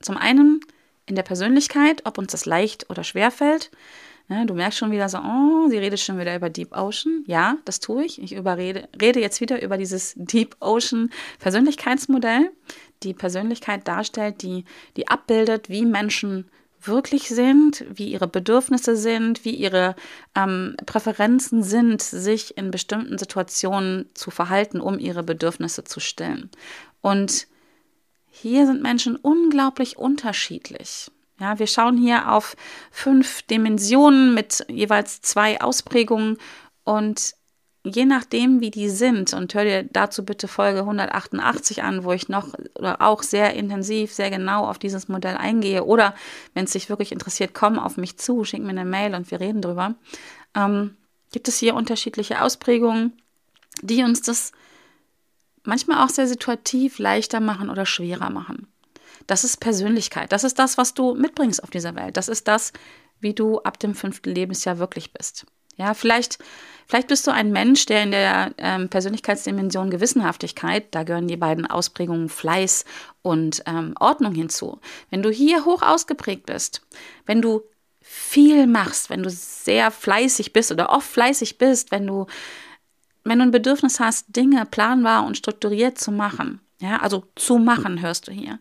zum 0.00 0.16
einen 0.16 0.60
in 1.06 1.14
der 1.14 1.22
Persönlichkeit, 1.22 2.02
ob 2.04 2.18
uns 2.18 2.32
das 2.32 2.46
leicht 2.46 2.88
oder 2.90 3.04
schwer 3.04 3.30
fällt. 3.30 3.70
Ne, 4.28 4.44
du 4.44 4.52
merkst 4.52 4.78
schon 4.78 4.90
wieder 4.90 5.08
so, 5.08 5.18
oh, 5.18 5.68
sie 5.70 5.78
redet 5.78 6.00
schon 6.00 6.18
wieder 6.18 6.36
über 6.36 6.50
Deep 6.50 6.76
Ocean. 6.76 7.24
Ja, 7.26 7.56
das 7.64 7.80
tue 7.80 8.04
ich. 8.04 8.20
Ich 8.20 8.34
überrede, 8.34 8.86
rede 9.00 9.20
jetzt 9.20 9.40
wieder 9.40 9.62
über 9.62 9.78
dieses 9.78 10.12
Deep 10.16 10.56
Ocean 10.60 11.10
Persönlichkeitsmodell, 11.38 12.50
die 13.02 13.14
Persönlichkeit 13.14 13.88
darstellt, 13.88 14.42
die, 14.42 14.64
die 14.96 15.08
abbildet, 15.08 15.70
wie 15.70 15.86
Menschen 15.86 16.50
wirklich 16.82 17.28
sind, 17.28 17.84
wie 17.90 18.12
ihre 18.12 18.28
Bedürfnisse 18.28 18.96
sind, 18.96 19.44
wie 19.44 19.54
ihre 19.54 19.96
ähm, 20.34 20.76
Präferenzen 20.86 21.62
sind, 21.62 22.02
sich 22.02 22.56
in 22.56 22.70
bestimmten 22.70 23.18
Situationen 23.18 24.08
zu 24.14 24.30
verhalten, 24.30 24.80
um 24.80 24.98
ihre 24.98 25.22
Bedürfnisse 25.22 25.84
zu 25.84 26.00
stillen. 26.00 26.50
Und 27.00 27.46
hier 28.30 28.66
sind 28.66 28.82
Menschen 28.82 29.16
unglaublich 29.16 29.96
unterschiedlich. 29.96 31.10
Ja, 31.40 31.58
wir 31.58 31.66
schauen 31.66 31.96
hier 31.96 32.32
auf 32.32 32.56
fünf 32.90 33.42
Dimensionen 33.42 34.34
mit 34.34 34.64
jeweils 34.68 35.20
zwei 35.20 35.60
Ausprägungen 35.60 36.36
und 36.84 37.34
je 37.88 38.04
nachdem, 38.04 38.60
wie 38.60 38.70
die 38.70 38.88
sind, 38.88 39.34
und 39.34 39.52
hör 39.54 39.64
dir 39.64 39.82
dazu 39.84 40.24
bitte 40.24 40.48
Folge 40.48 40.80
188 40.80 41.82
an, 41.82 42.04
wo 42.04 42.12
ich 42.12 42.28
noch 42.28 42.48
oder 42.74 43.02
auch 43.02 43.22
sehr 43.22 43.54
intensiv, 43.54 44.12
sehr 44.12 44.30
genau 44.30 44.66
auf 44.66 44.78
dieses 44.78 45.08
Modell 45.08 45.36
eingehe. 45.36 45.84
Oder 45.84 46.14
wenn 46.54 46.64
es 46.64 46.72
dich 46.72 46.88
wirklich 46.88 47.12
interessiert, 47.12 47.54
komm 47.54 47.78
auf 47.78 47.96
mich 47.96 48.18
zu, 48.18 48.44
schick 48.44 48.62
mir 48.62 48.70
eine 48.70 48.84
Mail 48.84 49.14
und 49.14 49.30
wir 49.30 49.40
reden 49.40 49.62
drüber. 49.62 49.94
Ähm, 50.54 50.96
gibt 51.32 51.48
es 51.48 51.58
hier 51.58 51.74
unterschiedliche 51.74 52.42
Ausprägungen, 52.42 53.12
die 53.82 54.02
uns 54.02 54.22
das 54.22 54.52
manchmal 55.64 56.04
auch 56.04 56.10
sehr 56.10 56.26
situativ 56.26 56.98
leichter 56.98 57.40
machen 57.40 57.70
oder 57.70 57.86
schwerer 57.86 58.30
machen. 58.30 58.68
Das 59.26 59.44
ist 59.44 59.58
Persönlichkeit. 59.58 60.32
Das 60.32 60.44
ist 60.44 60.58
das, 60.58 60.78
was 60.78 60.94
du 60.94 61.14
mitbringst 61.14 61.62
auf 61.62 61.70
dieser 61.70 61.94
Welt. 61.94 62.16
Das 62.16 62.28
ist 62.28 62.48
das, 62.48 62.72
wie 63.20 63.34
du 63.34 63.60
ab 63.60 63.78
dem 63.78 63.94
fünften 63.94 64.30
Lebensjahr 64.30 64.78
wirklich 64.78 65.12
bist. 65.12 65.46
Ja, 65.78 65.94
vielleicht, 65.94 66.38
vielleicht 66.86 67.08
bist 67.08 67.26
du 67.26 67.30
ein 67.30 67.52
Mensch, 67.52 67.86
der 67.86 68.02
in 68.02 68.10
der 68.10 68.52
ähm, 68.58 68.88
Persönlichkeitsdimension 68.88 69.90
Gewissenhaftigkeit, 69.90 70.86
da 70.90 71.04
gehören 71.04 71.28
die 71.28 71.36
beiden 71.36 71.66
Ausprägungen 71.66 72.28
Fleiß 72.28 72.84
und 73.22 73.62
ähm, 73.66 73.94
Ordnung 73.98 74.34
hinzu. 74.34 74.80
Wenn 75.08 75.22
du 75.22 75.30
hier 75.30 75.64
hoch 75.64 75.82
ausgeprägt 75.82 76.46
bist, 76.46 76.82
wenn 77.26 77.40
du 77.40 77.62
viel 78.00 78.66
machst, 78.66 79.08
wenn 79.08 79.22
du 79.22 79.30
sehr 79.30 79.90
fleißig 79.90 80.52
bist 80.52 80.72
oder 80.72 80.90
oft 80.90 81.08
fleißig 81.08 81.58
bist, 81.58 81.92
wenn 81.92 82.06
du, 82.06 82.26
wenn 83.22 83.38
du 83.38 83.44
ein 83.44 83.50
Bedürfnis 83.50 84.00
hast, 84.00 84.34
Dinge 84.34 84.66
planbar 84.66 85.24
und 85.26 85.36
strukturiert 85.36 85.98
zu 85.98 86.10
machen, 86.10 86.60
ja, 86.80 86.98
also 87.00 87.24
zu 87.36 87.58
machen, 87.58 88.00
hörst 88.02 88.26
du 88.26 88.32
hier, 88.32 88.58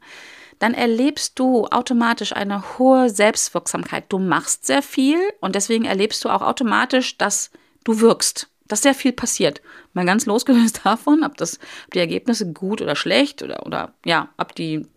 dann 0.59 0.73
erlebst 0.73 1.37
du 1.39 1.65
automatisch 1.67 2.33
eine 2.33 2.77
hohe 2.77 3.09
Selbstwirksamkeit. 3.09 4.05
Du 4.09 4.19
machst 4.19 4.65
sehr 4.65 4.81
viel 4.81 5.19
und 5.39 5.55
deswegen 5.55 5.85
erlebst 5.85 6.23
du 6.25 6.29
auch 6.29 6.41
automatisch, 6.41 7.17
dass 7.17 7.51
du 7.83 7.99
wirkst, 7.99 8.49
dass 8.67 8.81
sehr 8.81 8.95
viel 8.95 9.13
passiert. 9.13 9.61
Mal 9.93 10.05
ganz 10.05 10.25
losgelöst 10.25 10.81
davon, 10.83 11.23
ob 11.23 11.37
das 11.37 11.59
ob 11.85 11.93
die 11.93 11.99
Ergebnisse 11.99 12.51
gut 12.51 12.81
oder 12.81 12.95
schlecht 12.95 13.43
oder, 13.43 13.65
oder 13.65 13.93
ja, 14.05 14.29
ob 14.37 14.55
die, 14.55 14.87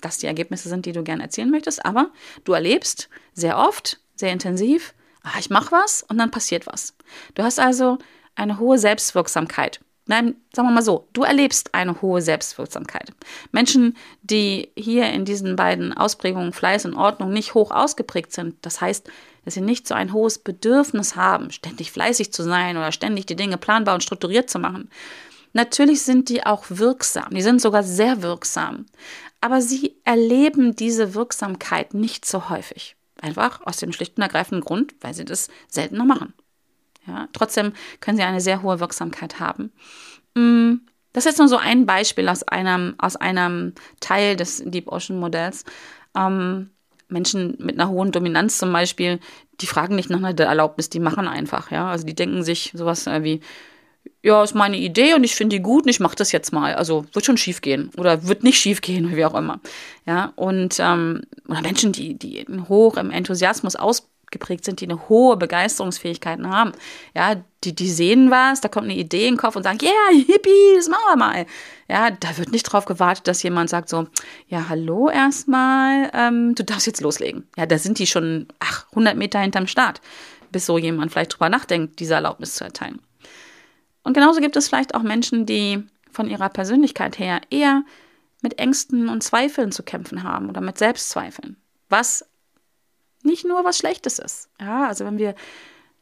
das 0.00 0.18
die 0.18 0.26
Ergebnisse 0.26 0.68
sind, 0.68 0.86
die 0.86 0.92
du 0.92 1.02
gerne 1.02 1.22
erzielen 1.22 1.50
möchtest, 1.50 1.84
aber 1.84 2.10
du 2.44 2.52
erlebst 2.52 3.08
sehr 3.34 3.58
oft, 3.58 4.00
sehr 4.16 4.32
intensiv, 4.32 4.94
ah, 5.22 5.38
ich 5.38 5.50
mache 5.50 5.72
was 5.72 6.02
und 6.02 6.18
dann 6.18 6.30
passiert 6.30 6.66
was. 6.66 6.94
Du 7.34 7.42
hast 7.42 7.60
also 7.60 7.98
eine 8.34 8.58
hohe 8.58 8.78
Selbstwirksamkeit. 8.78 9.80
Nein, 10.10 10.34
sagen 10.52 10.66
wir 10.66 10.72
mal 10.72 10.82
so, 10.82 11.06
du 11.12 11.22
erlebst 11.22 11.72
eine 11.72 12.02
hohe 12.02 12.20
Selbstwirksamkeit. 12.20 13.12
Menschen, 13.52 13.96
die 14.22 14.72
hier 14.76 15.08
in 15.12 15.24
diesen 15.24 15.54
beiden 15.54 15.92
Ausprägungen 15.96 16.52
Fleiß 16.52 16.84
und 16.86 16.96
Ordnung 16.96 17.32
nicht 17.32 17.54
hoch 17.54 17.70
ausgeprägt 17.70 18.32
sind, 18.32 18.56
das 18.62 18.80
heißt, 18.80 19.08
dass 19.44 19.54
sie 19.54 19.60
nicht 19.60 19.86
so 19.86 19.94
ein 19.94 20.12
hohes 20.12 20.40
Bedürfnis 20.40 21.14
haben, 21.14 21.52
ständig 21.52 21.92
fleißig 21.92 22.32
zu 22.32 22.42
sein 22.42 22.76
oder 22.76 22.90
ständig 22.90 23.26
die 23.26 23.36
Dinge 23.36 23.56
planbar 23.56 23.94
und 23.94 24.02
strukturiert 24.02 24.50
zu 24.50 24.58
machen. 24.58 24.90
Natürlich 25.52 26.02
sind 26.02 26.28
die 26.28 26.44
auch 26.44 26.64
wirksam, 26.70 27.32
die 27.32 27.42
sind 27.42 27.60
sogar 27.60 27.84
sehr 27.84 28.20
wirksam, 28.20 28.86
aber 29.40 29.62
sie 29.62 29.94
erleben 30.04 30.74
diese 30.74 31.14
Wirksamkeit 31.14 31.94
nicht 31.94 32.26
so 32.26 32.50
häufig. 32.50 32.96
Einfach 33.22 33.64
aus 33.64 33.76
dem 33.76 33.92
schlichten 33.92 34.22
und 34.22 34.26
ergreifenden 34.26 34.64
Grund, 34.64 34.92
weil 35.02 35.14
sie 35.14 35.24
das 35.24 35.50
seltener 35.68 36.04
machen. 36.04 36.34
Ja, 37.06 37.28
trotzdem 37.32 37.72
können 38.00 38.16
sie 38.16 38.22
eine 38.22 38.40
sehr 38.40 38.62
hohe 38.62 38.80
Wirksamkeit 38.80 39.40
haben. 39.40 39.72
Mm, 40.34 40.80
das 41.12 41.24
ist 41.24 41.32
jetzt 41.32 41.38
nur 41.38 41.48
so 41.48 41.56
ein 41.56 41.86
Beispiel 41.86 42.28
aus 42.28 42.42
einem, 42.42 42.94
aus 42.98 43.16
einem 43.16 43.74
Teil 44.00 44.36
des 44.36 44.62
Deep 44.64 44.88
Ocean 44.88 45.18
Modells. 45.18 45.64
Ähm, 46.16 46.70
Menschen 47.08 47.56
mit 47.58 47.78
einer 47.78 47.90
hohen 47.90 48.12
Dominanz 48.12 48.58
zum 48.58 48.72
Beispiel, 48.72 49.18
die 49.60 49.66
fragen 49.66 49.96
nicht 49.96 50.10
nach 50.10 50.22
einer 50.22 50.38
Erlaubnis, 50.38 50.90
die 50.90 51.00
machen 51.00 51.26
einfach, 51.26 51.70
ja. 51.70 51.90
Also 51.90 52.06
die 52.06 52.14
denken 52.14 52.42
sich 52.44 52.72
sowas 52.74 53.06
wie, 53.06 53.40
ja, 54.22 54.42
ist 54.42 54.54
meine 54.54 54.76
Idee 54.76 55.14
und 55.14 55.24
ich 55.24 55.34
finde 55.34 55.56
die 55.56 55.62
gut 55.62 55.84
und 55.84 55.90
ich 55.90 56.00
mache 56.00 56.16
das 56.16 56.32
jetzt 56.32 56.52
mal. 56.52 56.74
Also 56.74 57.06
wird 57.12 57.24
schon 57.24 57.36
schief 57.36 57.60
gehen 57.60 57.90
oder 57.96 58.26
wird 58.26 58.44
nicht 58.44 58.58
schief 58.58 58.80
gehen, 58.80 59.16
wie 59.16 59.24
auch 59.24 59.34
immer. 59.34 59.60
Ja, 60.06 60.32
und 60.36 60.76
ähm, 60.78 61.22
oder 61.48 61.62
Menschen, 61.62 61.92
die, 61.92 62.14
die 62.14 62.46
hoch 62.68 62.96
im 62.96 63.10
Enthusiasmus 63.10 63.76
aus 63.76 64.08
geprägt 64.30 64.64
sind, 64.64 64.80
die 64.80 64.86
eine 64.86 65.08
hohe 65.08 65.36
Begeisterungsfähigkeit 65.36 66.40
haben. 66.42 66.72
Ja, 67.14 67.36
die, 67.64 67.74
die 67.74 67.90
sehen 67.90 68.30
was, 68.30 68.60
da 68.60 68.68
kommt 68.68 68.84
eine 68.84 68.96
Idee 68.96 69.26
in 69.26 69.34
den 69.34 69.40
Kopf 69.40 69.56
und 69.56 69.62
sagen, 69.62 69.78
ja, 69.82 69.90
yeah, 69.90 70.24
hippie, 70.26 70.76
das 70.76 70.88
machen 70.88 71.02
wir 71.08 71.16
mal. 71.16 71.46
Ja, 71.88 72.10
da 72.10 72.36
wird 72.38 72.52
nicht 72.52 72.64
drauf 72.64 72.84
gewartet, 72.84 73.28
dass 73.28 73.42
jemand 73.42 73.70
sagt 73.70 73.88
so, 73.88 74.06
ja, 74.48 74.68
hallo 74.68 75.10
erstmal, 75.10 76.10
ähm, 76.14 76.54
du 76.54 76.64
darfst 76.64 76.86
jetzt 76.86 77.00
loslegen. 77.00 77.48
Ja, 77.56 77.66
da 77.66 77.78
sind 77.78 77.98
die 77.98 78.06
schon, 78.06 78.46
ach, 78.60 78.86
100 78.90 79.16
Meter 79.16 79.40
hinterm 79.40 79.66
Start, 79.66 80.00
bis 80.52 80.66
so 80.66 80.78
jemand 80.78 81.12
vielleicht 81.12 81.34
drüber 81.34 81.48
nachdenkt, 81.48 82.00
diese 82.00 82.14
Erlaubnis 82.14 82.54
zu 82.54 82.64
erteilen. 82.64 83.00
Und 84.02 84.14
genauso 84.14 84.40
gibt 84.40 84.56
es 84.56 84.68
vielleicht 84.68 84.94
auch 84.94 85.02
Menschen, 85.02 85.46
die 85.46 85.84
von 86.10 86.28
ihrer 86.28 86.48
Persönlichkeit 86.48 87.18
her 87.18 87.40
eher 87.50 87.84
mit 88.42 88.58
Ängsten 88.58 89.08
und 89.08 89.22
Zweifeln 89.22 89.72
zu 89.72 89.82
kämpfen 89.82 90.22
haben 90.22 90.48
oder 90.48 90.60
mit 90.60 90.78
Selbstzweifeln. 90.78 91.56
Was 91.88 92.24
nicht 93.22 93.44
nur 93.44 93.64
was 93.64 93.78
Schlechtes 93.78 94.18
ist. 94.18 94.48
Ja, 94.60 94.86
also 94.86 95.04
wenn 95.04 95.18
wir 95.18 95.34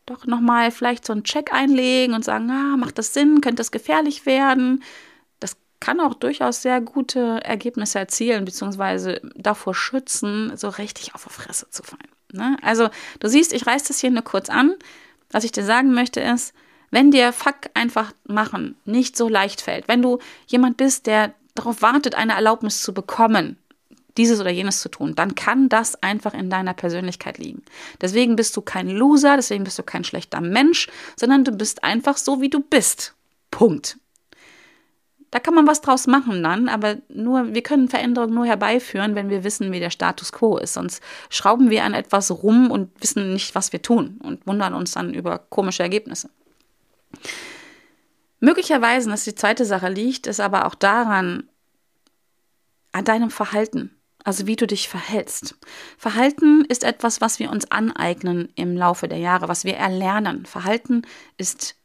doch 0.07 0.27
nochmal 0.27 0.71
vielleicht 0.71 1.05
so 1.05 1.13
einen 1.13 1.25
Check 1.25 1.53
einlegen 1.53 2.15
und 2.15 2.25
sagen, 2.25 2.51
ah, 2.51 2.77
macht 2.77 2.99
das 2.99 3.13
Sinn, 3.13 3.41
könnte 3.41 3.57
das 3.57 3.71
gefährlich 3.71 4.27
werden, 4.27 4.83
das 5.41 5.57
kann 5.81 6.01
auch 6.01 6.15
durchaus 6.15 6.63
sehr 6.63 6.81
gute 6.81 7.41
Ergebnisse 7.45 7.99
erzielen, 7.99 8.45
beziehungsweise 8.45 9.21
davor 9.35 9.75
schützen, 9.75 10.57
so 10.57 10.69
richtig 10.69 11.15
auf 11.15 11.25
die 11.25 11.33
Fresse 11.33 11.69
zu 11.71 11.83
fallen. 11.83 12.11
Ne? 12.33 12.57
Also 12.63 12.89
du 13.21 13.29
siehst, 13.29 13.53
ich 13.53 13.67
reiße 13.67 13.89
das 13.89 14.01
hier 14.01 14.11
nur 14.11 14.23
kurz 14.23 14.49
an. 14.51 14.75
Was 15.31 15.45
ich 15.45 15.53
dir 15.53 15.65
sagen 15.65 15.93
möchte 15.93 16.21
ist, 16.21 16.55
wenn 16.91 17.11
dir 17.11 17.33
Fuck 17.35 17.69
einfach 17.75 18.13
machen 18.25 18.77
nicht 18.87 19.17
so 19.17 19.29
leicht 19.29 19.61
fällt, 19.61 19.89
wenn 19.89 20.01
du 20.01 20.19
jemand 20.47 20.79
bist, 20.79 21.07
der 21.07 21.35
darauf 21.55 21.83
wartet, 21.83 22.15
eine 22.15 22.33
Erlaubnis 22.33 22.83
zu 22.83 22.95
bekommen, 22.95 23.59
dieses 24.19 24.41
oder 24.41 24.51
jenes 24.51 24.81
zu 24.81 24.89
tun, 24.91 25.15
dann 25.15 25.35
kann 25.35 25.69
das 25.69 26.03
einfach 26.03 26.35
in 26.35 26.51
deiner 26.51 26.75
Persönlichkeit 26.75 27.39
liegen. 27.39 27.63
Deswegen 28.01 28.37
bist 28.37 28.57
du 28.57 28.61
kein 28.61 28.91
Loser, 28.91 29.37
deswegen 29.37 29.65
bist 29.65 29.79
du 29.79 29.83
kein 29.83 30.05
schlechter 30.05 30.41
Mensch, 30.41 30.89
sondern 31.17 31.45
du 31.45 31.53
bist 31.53 31.85
einfach 31.85 32.17
so, 32.17 32.41
wie 32.41 32.51
du 32.51 32.61
bist. 32.61 33.15
Punkt. 33.51 33.97
Da 35.31 35.41
kann 35.41 35.55
man 35.55 35.67
was 35.67 35.83
draus 35.83 36.07
machen 36.07 36.43
dann, 36.43 36.69
aber 36.69 36.97
nur, 37.09 37.55
wir 37.55 37.63
können 37.63 37.89
Veränderungen 37.89 38.35
nur 38.35 38.47
herbeiführen, 38.47 39.15
wenn 39.15 39.29
wir 39.29 39.45
wissen, 39.45 39.73
wie 39.73 39.81
der 39.81 39.91
Status 39.91 40.33
quo 40.33 40.57
ist. 40.57 40.73
Sonst 40.73 41.03
schrauben 41.29 41.69
wir 41.69 41.85
an 41.85 41.93
etwas 41.93 42.31
rum 42.31 42.71
und 42.71 42.91
wissen 43.01 43.35
nicht, 43.35 43.55
was 43.55 43.73
wir 43.73 43.83
tun 43.83 44.19
und 44.23 44.47
wundern 44.47 44.73
uns 44.73 44.93
dann 44.93 45.13
über 45.13 45.39
komische 45.39 45.83
Ergebnisse. 45.83 46.31
Möglicherweise, 48.41 49.11
dass 49.11 49.25
die 49.25 49.35
zweite 49.35 49.67
Sache 49.67 49.89
liegt, 49.91 50.27
ist 50.27 50.41
aber 50.41 50.67
auch 50.67 50.75
daran, 50.75 51.49
an 52.93 53.05
deinem 53.05 53.31
Verhalten 53.31 53.98
also 54.29 54.47
wie 54.47 54.57
du 54.57 54.67
dich 54.67 54.91
verhältst. 54.91 55.57
Verhalten 55.97 56.63
ist 56.67 56.85
etwas, 56.85 57.23
was 57.23 57.39
wir 57.39 57.51
uns 57.51 57.71
aneignen 57.71 58.53
im 58.57 58.77
Laufe 58.77 59.09
der 59.09 59.17
Jahre, 59.17 59.49
was 59.49 59.65
wir 59.65 59.75
erlernen. 59.79 60.45
Verhalten 60.45 61.01
ist 61.39 61.77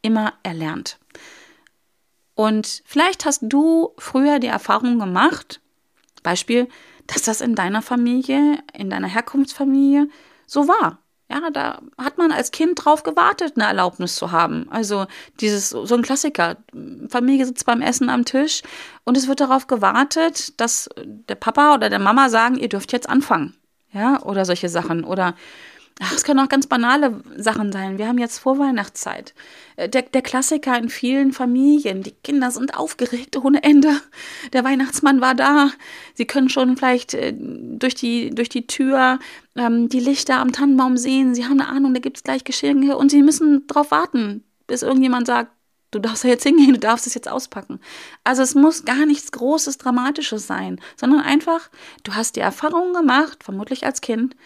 immer 0.00 0.34
erlernt. 0.44 1.00
Und 2.36 2.84
vielleicht 2.86 3.24
hast 3.24 3.40
du 3.42 3.94
früher 3.98 4.38
die 4.38 4.46
Erfahrung 4.46 5.00
gemacht, 5.00 5.60
Beispiel, 6.22 6.68
dass 7.08 7.22
das 7.22 7.40
in 7.40 7.56
deiner 7.56 7.82
Familie, 7.82 8.62
in 8.72 8.90
deiner 8.90 9.08
Herkunftsfamilie 9.08 10.08
so 10.46 10.68
war. 10.68 11.02
Ja, 11.30 11.50
da 11.50 11.80
hat 11.98 12.16
man 12.16 12.32
als 12.32 12.52
Kind 12.52 12.82
drauf 12.82 13.02
gewartet, 13.02 13.52
eine 13.56 13.66
Erlaubnis 13.66 14.16
zu 14.16 14.32
haben. 14.32 14.66
Also 14.70 15.06
dieses, 15.40 15.68
so 15.70 15.94
ein 15.94 16.00
Klassiker. 16.00 16.56
Familie 17.10 17.44
sitzt 17.44 17.66
beim 17.66 17.82
Essen 17.82 18.08
am 18.08 18.24
Tisch 18.24 18.62
und 19.04 19.16
es 19.16 19.28
wird 19.28 19.40
darauf 19.40 19.66
gewartet, 19.66 20.58
dass 20.58 20.88
der 20.96 21.34
Papa 21.34 21.74
oder 21.74 21.90
der 21.90 21.98
Mama 21.98 22.30
sagen, 22.30 22.56
ihr 22.56 22.70
dürft 22.70 22.92
jetzt 22.92 23.08
anfangen. 23.10 23.54
Ja, 23.92 24.22
oder 24.22 24.46
solche 24.46 24.70
Sachen. 24.70 25.04
Oder 25.04 25.34
Ach, 26.00 26.12
es 26.14 26.22
können 26.22 26.38
auch 26.38 26.48
ganz 26.48 26.68
banale 26.68 27.22
Sachen 27.36 27.72
sein. 27.72 27.98
Wir 27.98 28.06
haben 28.06 28.18
jetzt 28.18 28.38
Vorweihnachtszeit. 28.38 29.34
Äh, 29.76 29.88
der, 29.88 30.02
der 30.02 30.22
Klassiker 30.22 30.78
in 30.78 30.88
vielen 30.88 31.32
Familien. 31.32 32.02
Die 32.04 32.12
Kinder 32.12 32.52
sind 32.52 32.76
aufgeregt 32.76 33.36
ohne 33.36 33.64
Ende. 33.64 34.00
Der 34.52 34.62
Weihnachtsmann 34.62 35.20
war 35.20 35.34
da. 35.34 35.70
Sie 36.14 36.24
können 36.24 36.50
schon 36.50 36.76
vielleicht 36.76 37.14
äh, 37.14 37.34
durch, 37.36 37.96
die, 37.96 38.30
durch 38.30 38.48
die 38.48 38.68
Tür 38.68 39.18
ähm, 39.56 39.88
die 39.88 40.00
Lichter 40.00 40.38
am 40.38 40.52
Tannenbaum 40.52 40.96
sehen. 40.96 41.34
Sie 41.34 41.44
haben 41.44 41.60
eine 41.60 41.68
Ahnung, 41.68 41.94
da 41.94 42.00
gibt 42.00 42.18
es 42.18 42.22
gleich 42.22 42.44
Geschenke 42.44 42.96
und 42.96 43.10
sie 43.10 43.22
müssen 43.22 43.66
darauf 43.66 43.90
warten, 43.90 44.44
bis 44.68 44.82
irgendjemand 44.82 45.26
sagt, 45.26 45.50
du 45.90 45.98
darfst 45.98 46.22
da 46.22 46.28
jetzt 46.28 46.44
hingehen, 46.44 46.74
du 46.74 46.78
darfst 46.78 47.08
es 47.08 47.14
jetzt 47.14 47.28
auspacken. 47.28 47.80
Also 48.22 48.42
es 48.42 48.54
muss 48.54 48.84
gar 48.84 49.04
nichts 49.04 49.32
Großes, 49.32 49.78
Dramatisches 49.78 50.46
sein, 50.46 50.80
sondern 50.96 51.20
einfach, 51.22 51.70
du 52.04 52.14
hast 52.14 52.36
die 52.36 52.40
Erfahrung 52.40 52.92
gemacht, 52.92 53.42
vermutlich 53.42 53.84
als 53.84 54.00
Kind, 54.00 54.36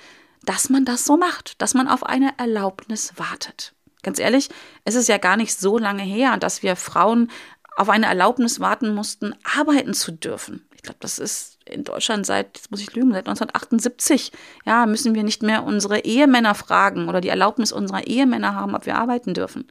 dass 0.45 0.71
man 0.71 0.85
das 0.85 1.05
so 1.05 1.17
macht, 1.17 1.61
dass 1.61 1.75
man 1.75 1.89
auf 1.89 2.05
eine 2.05 2.33
Erlaubnis 2.39 3.15
wartet. 3.17 3.75
Ganz 4.03 4.19
ehrlich, 4.19 4.49
es 4.85 4.95
ist 4.95 5.09
ja 5.09 5.19
gar 5.19 5.37
nicht 5.37 5.59
so 5.59 5.79
lange 5.79 6.03
her, 6.03 6.37
dass 6.37 6.63
wir 6.63 6.75
Frauen 6.77 7.31
auf 7.77 7.89
eine 7.89 8.07
Erlaubnis 8.07 8.61
warten 8.61 8.95
mussten, 8.95 9.35
arbeiten 9.45 9.95
zu 9.95 10.13
dürfen. 10.13 10.67
Ich 10.75 10.83
glaube, 10.83 10.99
das 11.01 11.19
ist 11.19 11.59
in 11.65 11.85
Deutschland 11.85 12.27
seit, 12.27 12.57
jetzt 12.57 12.71
muss 12.71 12.81
ich 12.81 12.95
lügen, 12.95 13.13
seit 13.13 13.29
1978. 13.29 14.33
Ja, 14.67 14.85
müssen 14.87 15.15
wir 15.15 15.23
nicht 15.23 15.43
mehr 15.43 15.63
unsere 15.63 16.01
Ehemänner 16.01 16.55
fragen 16.55 17.09
oder 17.09 17.21
die 17.21 17.29
Erlaubnis 17.29 17.73
unserer 17.73 18.07
Ehemänner 18.07 18.55
haben, 18.55 18.75
ob 18.75 18.85
wir 18.87 18.97
arbeiten 18.97 19.33
dürfen. 19.33 19.69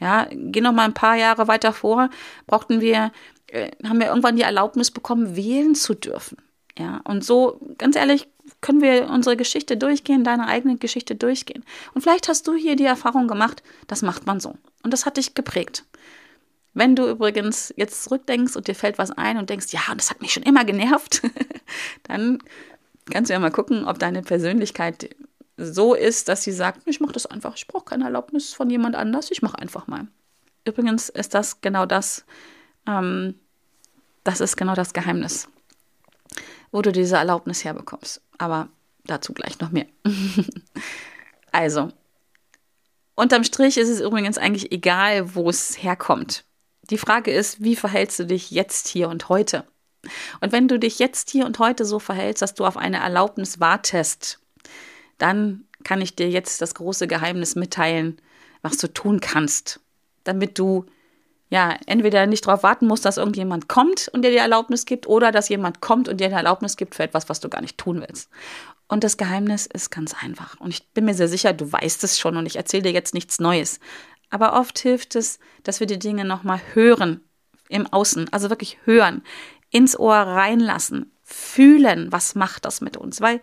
Ja, 0.00 0.26
geh 0.30 0.60
noch 0.60 0.72
mal 0.72 0.84
ein 0.84 0.94
paar 0.94 1.16
Jahre 1.16 1.48
weiter 1.48 1.72
vor, 1.72 2.10
brauchten 2.46 2.80
wir, 2.80 3.12
äh, 3.46 3.70
haben 3.86 4.00
wir 4.00 4.08
irgendwann 4.08 4.36
die 4.36 4.42
Erlaubnis 4.42 4.90
bekommen, 4.90 5.36
wählen 5.36 5.74
zu 5.74 5.94
dürfen. 5.94 6.38
Ja, 6.78 7.00
und 7.04 7.24
so, 7.24 7.60
ganz 7.76 7.96
ehrlich, 7.96 8.28
können 8.60 8.80
wir 8.80 9.10
unsere 9.10 9.36
Geschichte 9.36 9.76
durchgehen, 9.76 10.22
deine 10.22 10.46
eigene 10.46 10.76
Geschichte 10.76 11.16
durchgehen. 11.16 11.64
Und 11.92 12.02
vielleicht 12.02 12.28
hast 12.28 12.46
du 12.46 12.54
hier 12.54 12.76
die 12.76 12.84
Erfahrung 12.84 13.26
gemacht, 13.26 13.62
das 13.88 14.02
macht 14.02 14.26
man 14.26 14.38
so. 14.38 14.56
Und 14.84 14.92
das 14.92 15.04
hat 15.04 15.16
dich 15.16 15.34
geprägt. 15.34 15.84
Wenn 16.74 16.94
du 16.94 17.08
übrigens 17.08 17.74
jetzt 17.76 18.04
zurückdenkst 18.04 18.54
und 18.54 18.68
dir 18.68 18.76
fällt 18.76 18.98
was 18.98 19.10
ein 19.10 19.38
und 19.38 19.50
denkst, 19.50 19.72
ja, 19.72 19.80
das 19.96 20.10
hat 20.10 20.22
mich 20.22 20.32
schon 20.32 20.44
immer 20.44 20.64
genervt, 20.64 21.22
dann 22.04 22.38
kannst 23.10 23.30
du 23.30 23.34
ja 23.34 23.40
mal 23.40 23.50
gucken, 23.50 23.84
ob 23.84 23.98
deine 23.98 24.22
Persönlichkeit 24.22 25.10
so 25.56 25.94
ist, 25.94 26.28
dass 26.28 26.44
sie 26.44 26.52
sagt, 26.52 26.82
ich 26.86 27.00
mache 27.00 27.12
das 27.12 27.26
einfach, 27.26 27.56
ich 27.56 27.66
brauche 27.66 27.86
keine 27.86 28.04
Erlaubnis 28.04 28.54
von 28.54 28.70
jemand 28.70 28.94
anders, 28.94 29.32
ich 29.32 29.42
mache 29.42 29.58
einfach 29.58 29.88
mal. 29.88 30.06
Übrigens 30.64 31.08
ist 31.08 31.34
das 31.34 31.60
genau 31.60 31.84
das, 31.84 32.24
ähm, 32.86 33.34
das 34.22 34.40
ist 34.40 34.56
genau 34.56 34.74
das 34.74 34.92
Geheimnis, 34.92 35.48
wo 36.70 36.82
du 36.82 36.92
diese 36.92 37.16
Erlaubnis 37.16 37.64
herbekommst. 37.64 38.20
Aber 38.38 38.68
dazu 39.04 39.32
gleich 39.32 39.58
noch 39.60 39.70
mehr. 39.70 39.86
also, 41.52 41.90
unterm 43.14 43.44
Strich 43.44 43.78
ist 43.78 43.88
es 43.88 44.00
übrigens 44.00 44.38
eigentlich 44.38 44.72
egal, 44.72 45.34
wo 45.34 45.48
es 45.48 45.82
herkommt. 45.82 46.44
Die 46.90 46.98
Frage 46.98 47.32
ist, 47.32 47.62
wie 47.62 47.76
verhältst 47.76 48.18
du 48.18 48.24
dich 48.24 48.50
jetzt 48.50 48.88
hier 48.88 49.08
und 49.08 49.28
heute? 49.28 49.64
Und 50.40 50.52
wenn 50.52 50.68
du 50.68 50.78
dich 50.78 50.98
jetzt 50.98 51.30
hier 51.30 51.44
und 51.44 51.58
heute 51.58 51.84
so 51.84 51.98
verhältst, 51.98 52.42
dass 52.42 52.54
du 52.54 52.64
auf 52.64 52.76
eine 52.76 52.98
Erlaubnis 52.98 53.60
wartest, 53.60 54.38
dann 55.18 55.64
kann 55.84 56.00
ich 56.00 56.14
dir 56.14 56.30
jetzt 56.30 56.62
das 56.62 56.74
große 56.74 57.06
Geheimnis 57.06 57.56
mitteilen, 57.56 58.20
was 58.62 58.78
du 58.78 58.92
tun 58.92 59.20
kannst, 59.20 59.80
damit 60.24 60.58
du 60.58 60.86
ja 61.50 61.76
entweder 61.86 62.26
nicht 62.26 62.46
darauf 62.46 62.62
warten 62.62 62.86
musst, 62.86 63.04
dass 63.04 63.16
irgendjemand 63.16 63.68
kommt 63.68 64.08
und 64.12 64.22
dir 64.22 64.30
die 64.30 64.36
Erlaubnis 64.36 64.84
gibt, 64.84 65.06
oder 65.06 65.32
dass 65.32 65.48
jemand 65.48 65.80
kommt 65.80 66.08
und 66.08 66.20
dir 66.20 66.26
eine 66.26 66.36
Erlaubnis 66.36 66.76
gibt 66.76 66.94
für 66.94 67.02
etwas, 67.02 67.28
was 67.28 67.40
du 67.40 67.48
gar 67.48 67.60
nicht 67.60 67.78
tun 67.78 68.00
willst. 68.00 68.30
Und 68.88 69.04
das 69.04 69.16
Geheimnis 69.16 69.66
ist 69.66 69.90
ganz 69.90 70.14
einfach. 70.22 70.58
Und 70.60 70.70
ich 70.70 70.88
bin 70.92 71.04
mir 71.04 71.14
sehr 71.14 71.28
sicher, 71.28 71.52
du 71.52 71.70
weißt 71.70 72.04
es 72.04 72.18
schon 72.18 72.36
und 72.36 72.46
ich 72.46 72.56
erzähle 72.56 72.84
dir 72.84 72.92
jetzt 72.92 73.14
nichts 73.14 73.38
Neues. 73.38 73.80
Aber 74.30 74.54
oft 74.54 74.78
hilft 74.78 75.14
es, 75.14 75.38
dass 75.62 75.80
wir 75.80 75.86
die 75.86 75.98
Dinge 75.98 76.24
nochmal 76.24 76.60
hören 76.74 77.20
im 77.68 77.86
Außen, 77.86 78.32
also 78.32 78.50
wirklich 78.50 78.78
hören, 78.84 79.22
ins 79.70 79.98
Ohr 79.98 80.16
reinlassen, 80.16 81.12
fühlen, 81.22 82.10
was 82.10 82.34
macht 82.34 82.64
das 82.64 82.80
mit 82.80 82.96
uns. 82.96 83.20
Weil 83.20 83.40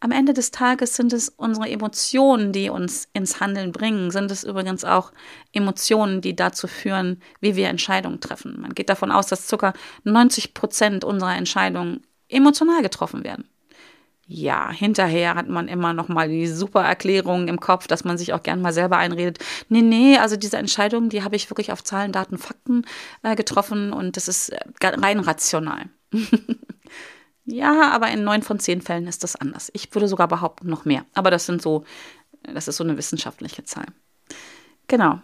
am 0.00 0.12
Ende 0.12 0.32
des 0.32 0.50
Tages 0.50 0.96
sind 0.96 1.12
es 1.12 1.28
unsere 1.28 1.68
Emotionen, 1.68 2.52
die 2.52 2.70
uns 2.70 3.08
ins 3.12 3.40
Handeln 3.40 3.72
bringen, 3.72 4.10
sind 4.10 4.30
es 4.30 4.44
übrigens 4.44 4.84
auch 4.84 5.12
Emotionen, 5.52 6.20
die 6.20 6.34
dazu 6.34 6.66
führen, 6.66 7.22
wie 7.40 7.56
wir 7.56 7.68
Entscheidungen 7.68 8.20
treffen. 8.20 8.60
Man 8.60 8.74
geht 8.74 8.88
davon 8.88 9.10
aus, 9.10 9.28
dass 9.28 9.46
ca. 9.46 9.72
90 10.04 10.54
Prozent 10.54 11.04
unserer 11.04 11.36
Entscheidungen 11.36 12.02
emotional 12.28 12.82
getroffen 12.82 13.24
werden 13.24 13.44
ja, 14.32 14.70
hinterher 14.70 15.34
hat 15.34 15.48
man 15.48 15.66
immer 15.66 15.92
noch 15.92 16.06
mal 16.06 16.28
die 16.28 16.46
super 16.46 16.84
Erklärung 16.84 17.48
im 17.48 17.58
Kopf, 17.58 17.88
dass 17.88 18.04
man 18.04 18.16
sich 18.16 18.32
auch 18.32 18.44
gern 18.44 18.62
mal 18.62 18.72
selber 18.72 18.96
einredet. 18.96 19.40
Nee, 19.68 19.82
nee, 19.82 20.18
also 20.18 20.36
diese 20.36 20.56
Entscheidung, 20.56 21.08
die 21.08 21.24
habe 21.24 21.34
ich 21.34 21.50
wirklich 21.50 21.72
auf 21.72 21.82
Zahlen, 21.82 22.12
Daten, 22.12 22.38
Fakten 22.38 22.84
äh, 23.24 23.34
getroffen 23.34 23.92
und 23.92 24.16
das 24.16 24.28
ist 24.28 24.50
äh, 24.50 24.60
rein 24.80 25.18
rational. 25.18 25.86
ja, 27.50 27.90
aber 27.90 28.10
in 28.10 28.24
neun 28.24 28.42
von 28.42 28.58
zehn 28.60 28.80
Fällen 28.80 29.06
ist 29.06 29.24
das 29.24 29.36
anders. 29.36 29.70
Ich 29.74 29.92
würde 29.94 30.08
sogar 30.08 30.28
behaupten, 30.28 30.68
noch 30.68 30.84
mehr. 30.84 31.04
Aber 31.14 31.30
das 31.30 31.46
sind 31.46 31.60
so, 31.60 31.84
das 32.42 32.68
ist 32.68 32.76
so 32.76 32.84
eine 32.84 32.96
wissenschaftliche 32.96 33.64
Zahl. 33.64 33.86
Genau. 34.86 35.20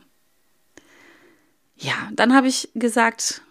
Ja, 1.77 1.95
dann 2.13 2.35
habe 2.35 2.49
ich 2.49 2.71
gesagt, 2.75 3.43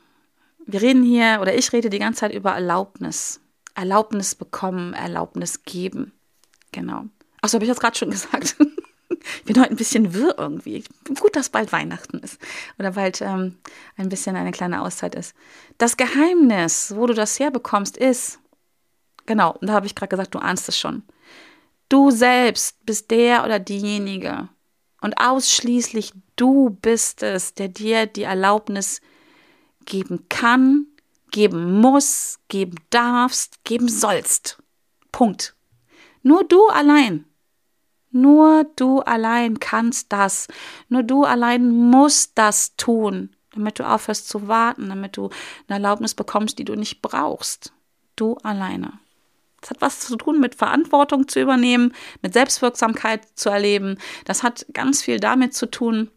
wir 0.66 0.82
reden 0.82 1.04
hier 1.04 1.40
oder 1.42 1.56
ich 1.56 1.72
rede 1.74 1.90
die 1.90 2.00
ganze 2.00 2.22
Zeit 2.22 2.34
über 2.34 2.52
Erlaubnis. 2.52 3.40
Erlaubnis 3.76 4.36
bekommen, 4.36 4.94
Erlaubnis 4.94 5.64
geben. 5.64 6.12
Genau. 6.72 7.06
Achso, 7.42 7.56
habe 7.56 7.66
ich 7.66 7.72
das 7.72 7.80
gerade 7.80 7.98
schon 7.98 8.10
gesagt. 8.12 8.56
ich 9.10 9.44
bin 9.44 9.60
heute 9.60 9.72
ein 9.72 9.76
bisschen 9.76 10.14
wirr 10.14 10.36
irgendwie. 10.38 10.84
Gut, 11.20 11.36
dass 11.36 11.50
bald 11.50 11.72
Weihnachten 11.72 12.20
ist 12.20 12.40
oder 12.80 12.92
bald 12.92 13.22
ähm, 13.22 13.58
ein 13.96 14.10
bisschen 14.10 14.36
eine 14.36 14.52
kleine 14.52 14.82
Auszeit 14.82 15.16
ist. 15.16 15.36
Das 15.78 15.98
Geheimnis, 15.98 16.94
wo 16.96 17.06
du 17.06 17.14
das 17.14 17.40
herbekommst, 17.40 17.98
ist, 17.98 18.40
genau, 19.26 19.54
und 19.54 19.68
da 19.68 19.74
habe 19.74 19.86
ich 19.86 19.96
gerade 19.96 20.10
gesagt, 20.10 20.36
du 20.36 20.40
ahnst 20.40 20.70
es 20.70 20.78
schon. 20.78 21.04
Du 21.90 22.12
selbst 22.12 22.86
bist 22.86 23.12
der 23.12 23.44
oder 23.46 23.60
diejenige 23.60 24.50
und 25.02 25.20
ausschließlich 25.20 26.14
du 26.36 26.72
bist 26.82 27.22
es, 27.22 27.54
der 27.54 27.68
dir 27.68 28.08
die 28.08 28.24
Erlaubnis 28.24 29.02
geben 29.86 30.26
kann, 30.30 30.88
geben 31.32 31.80
muss, 31.80 32.40
geben 32.48 32.78
darfst, 32.90 33.64
geben 33.64 33.88
sollst. 33.88 34.62
Punkt. 35.12 35.56
Nur 36.24 36.44
du 36.44 36.68
allein. 36.68 37.26
Nur 38.10 38.66
du 38.76 39.02
allein 39.02 39.60
kannst 39.60 40.12
das. 40.12 40.48
Nur 40.90 41.04
du 41.04 41.24
allein 41.24 41.70
musst 41.70 42.32
das 42.36 42.76
tun, 42.78 43.36
damit 43.52 43.78
du 43.78 43.88
aufhörst 43.88 44.28
zu 44.28 44.48
warten, 44.48 44.90
damit 44.90 45.18
du 45.18 45.30
eine 45.68 45.76
Erlaubnis 45.76 46.16
bekommst, 46.16 46.58
die 46.58 46.66
du 46.66 46.76
nicht 46.76 47.02
brauchst. 47.02 47.74
Du 48.16 48.38
alleine. 48.38 48.94
Das 49.66 49.72
hat 49.72 49.82
was 49.82 50.00
zu 50.00 50.16
tun 50.16 50.40
mit 50.40 50.54
Verantwortung 50.54 51.28
zu 51.28 51.42
übernehmen, 51.42 51.94
mit 52.22 52.34
Selbstwirksamkeit 52.34 53.22
zu 53.34 53.50
erleben. 53.50 53.98
Das 54.24 54.44
hat 54.44 54.68
ganz 54.74 55.02
viel 55.02 55.20
damit 55.20 55.56
zu 55.56 55.66
tun, 55.66 56.12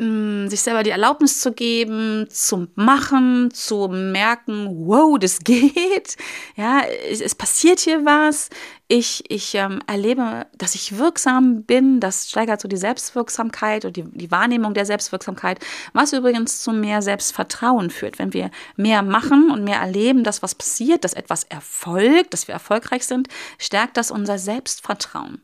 sich 0.00 0.60
selber 0.60 0.84
die 0.84 0.90
Erlaubnis 0.90 1.40
zu 1.40 1.52
geben, 1.52 2.28
zu 2.30 2.68
machen, 2.76 3.50
zu 3.52 3.88
merken, 3.88 4.68
wow, 4.86 5.18
das 5.18 5.38
geht. 5.44 6.16
Ja, 6.54 6.82
es, 7.10 7.20
es 7.20 7.34
passiert 7.34 7.80
hier 7.80 8.04
was. 8.04 8.48
Ich, 8.86 9.24
ich 9.28 9.56
ähm, 9.56 9.80
erlebe, 9.88 10.46
dass 10.56 10.76
ich 10.76 10.98
wirksam 10.98 11.64
bin. 11.64 11.98
Das 11.98 12.30
steigert 12.30 12.60
so 12.60 12.68
die 12.68 12.76
Selbstwirksamkeit 12.76 13.84
und 13.84 13.96
die, 13.96 14.04
die 14.04 14.30
Wahrnehmung 14.30 14.72
der 14.72 14.86
Selbstwirksamkeit, 14.86 15.58
was 15.94 16.12
übrigens 16.12 16.62
zu 16.62 16.72
mehr 16.72 17.02
Selbstvertrauen 17.02 17.90
führt. 17.90 18.20
Wenn 18.20 18.32
wir 18.32 18.52
mehr 18.76 19.02
machen 19.02 19.50
und 19.50 19.64
mehr 19.64 19.80
erleben, 19.80 20.22
dass 20.22 20.44
was 20.44 20.54
passiert, 20.54 21.02
dass 21.02 21.12
etwas 21.12 21.42
erfolgt, 21.42 22.32
dass 22.32 22.46
wir 22.46 22.52
erfolgreich 22.52 23.04
sind, 23.04 23.28
stärkt 23.58 23.96
das 23.96 24.12
unser 24.12 24.38
Selbstvertrauen. 24.38 25.42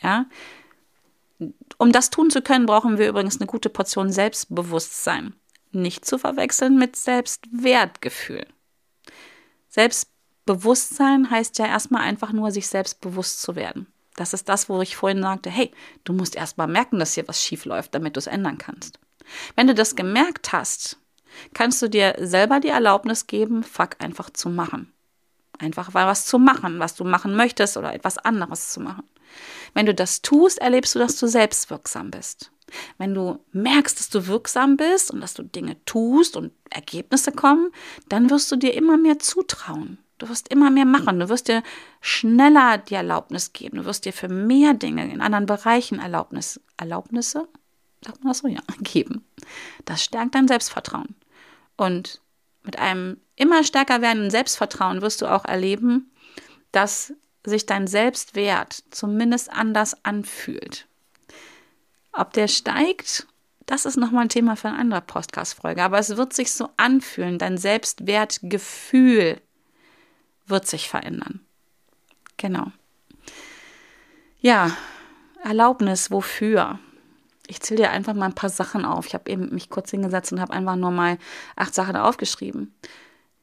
Ja, 0.00 0.26
um 1.78 1.92
das 1.92 2.10
tun 2.10 2.30
zu 2.30 2.42
können, 2.42 2.66
brauchen 2.66 2.98
wir 2.98 3.08
übrigens 3.08 3.40
eine 3.40 3.46
gute 3.46 3.70
Portion 3.70 4.12
Selbstbewusstsein. 4.12 5.34
Nicht 5.72 6.04
zu 6.04 6.18
verwechseln 6.18 6.76
mit 6.76 6.96
Selbstwertgefühl. 6.96 8.46
Selbstbewusstsein 9.68 11.30
heißt 11.30 11.58
ja 11.58 11.66
erstmal 11.66 12.02
einfach 12.02 12.32
nur, 12.32 12.50
sich 12.50 12.66
selbstbewusst 12.66 13.40
zu 13.40 13.54
werden. 13.54 13.86
Das 14.16 14.34
ist 14.34 14.48
das, 14.48 14.68
wo 14.68 14.82
ich 14.82 14.96
vorhin 14.96 15.22
sagte, 15.22 15.48
hey, 15.48 15.70
du 16.04 16.12
musst 16.12 16.34
erstmal 16.34 16.66
merken, 16.66 16.98
dass 16.98 17.14
hier 17.14 17.26
was 17.28 17.42
schief 17.42 17.64
läuft, 17.64 17.94
damit 17.94 18.16
du 18.16 18.18
es 18.18 18.26
ändern 18.26 18.58
kannst. 18.58 18.98
Wenn 19.54 19.68
du 19.68 19.74
das 19.74 19.96
gemerkt 19.96 20.52
hast, 20.52 20.98
kannst 21.54 21.80
du 21.80 21.88
dir 21.88 22.16
selber 22.18 22.60
die 22.60 22.68
Erlaubnis 22.68 23.26
geben, 23.28 23.62
fuck 23.62 23.96
einfach 23.98 24.30
zu 24.30 24.50
machen. 24.50 24.92
Einfach 25.58 25.94
was 25.94 26.26
zu 26.26 26.38
machen, 26.38 26.78
was 26.78 26.96
du 26.96 27.04
machen 27.04 27.36
möchtest 27.36 27.76
oder 27.76 27.94
etwas 27.94 28.18
anderes 28.18 28.72
zu 28.72 28.80
machen. 28.80 29.04
Wenn 29.74 29.86
du 29.86 29.94
das 29.94 30.22
tust, 30.22 30.58
erlebst 30.58 30.94
du, 30.94 30.98
dass 30.98 31.16
du 31.16 31.26
selbstwirksam 31.26 32.10
bist. 32.10 32.50
Wenn 32.98 33.14
du 33.14 33.44
merkst, 33.52 33.98
dass 33.98 34.10
du 34.10 34.26
wirksam 34.26 34.76
bist 34.76 35.10
und 35.10 35.20
dass 35.20 35.34
du 35.34 35.42
Dinge 35.42 35.76
tust 35.84 36.36
und 36.36 36.52
Ergebnisse 36.70 37.32
kommen, 37.32 37.72
dann 38.08 38.30
wirst 38.30 38.50
du 38.52 38.56
dir 38.56 38.74
immer 38.74 38.96
mehr 38.96 39.18
zutrauen. 39.18 39.98
Du 40.18 40.28
wirst 40.28 40.48
immer 40.48 40.70
mehr 40.70 40.84
machen. 40.84 41.18
Du 41.18 41.28
wirst 41.28 41.48
dir 41.48 41.62
schneller 42.00 42.78
die 42.78 42.94
Erlaubnis 42.94 43.52
geben. 43.52 43.78
Du 43.78 43.84
wirst 43.86 44.04
dir 44.04 44.12
für 44.12 44.28
mehr 44.28 44.74
Dinge 44.74 45.10
in 45.10 45.20
anderen 45.20 45.46
Bereichen 45.46 45.98
Erlaubnis, 45.98 46.60
Erlaubnisse, 46.76 47.48
sagt 48.04 48.22
man 48.22 48.30
das 48.30 48.38
so? 48.38 48.48
Ja, 48.48 48.60
geben. 48.82 49.24
Das 49.84 50.04
stärkt 50.04 50.34
dein 50.34 50.48
Selbstvertrauen. 50.48 51.14
Und 51.76 52.20
mit 52.62 52.78
einem 52.78 53.16
immer 53.36 53.64
stärker 53.64 54.02
werdenden 54.02 54.30
Selbstvertrauen 54.30 55.00
wirst 55.00 55.22
du 55.22 55.26
auch 55.26 55.46
erleben, 55.46 56.12
dass 56.72 57.14
sich 57.44 57.66
dein 57.66 57.86
Selbstwert 57.86 58.82
zumindest 58.90 59.50
anders 59.50 60.04
anfühlt. 60.04 60.86
Ob 62.12 62.32
der 62.32 62.48
steigt, 62.48 63.26
das 63.66 63.86
ist 63.86 63.96
nochmal 63.96 64.24
ein 64.24 64.28
Thema 64.28 64.56
für 64.56 64.68
eine 64.68 64.78
andere 64.78 65.00
Podcast-Folge. 65.00 65.82
Aber 65.82 65.98
es 65.98 66.16
wird 66.16 66.32
sich 66.32 66.52
so 66.52 66.70
anfühlen. 66.76 67.38
Dein 67.38 67.56
Selbstwertgefühl 67.56 69.40
wird 70.46 70.66
sich 70.66 70.88
verändern. 70.88 71.40
Genau. 72.36 72.72
Ja, 74.40 74.76
Erlaubnis, 75.42 76.10
wofür? 76.10 76.78
Ich 77.46 77.60
zähle 77.60 77.82
dir 77.82 77.90
einfach 77.90 78.14
mal 78.14 78.26
ein 78.26 78.34
paar 78.34 78.50
Sachen 78.50 78.84
auf. 78.84 79.06
Ich 79.06 79.14
habe 79.14 79.30
eben 79.30 79.54
mich 79.54 79.70
kurz 79.70 79.90
hingesetzt 79.90 80.32
und 80.32 80.40
habe 80.40 80.52
einfach 80.52 80.76
nur 80.76 80.90
mal 80.90 81.18
acht 81.56 81.74
Sachen 81.74 81.96
aufgeschrieben. 81.96 82.74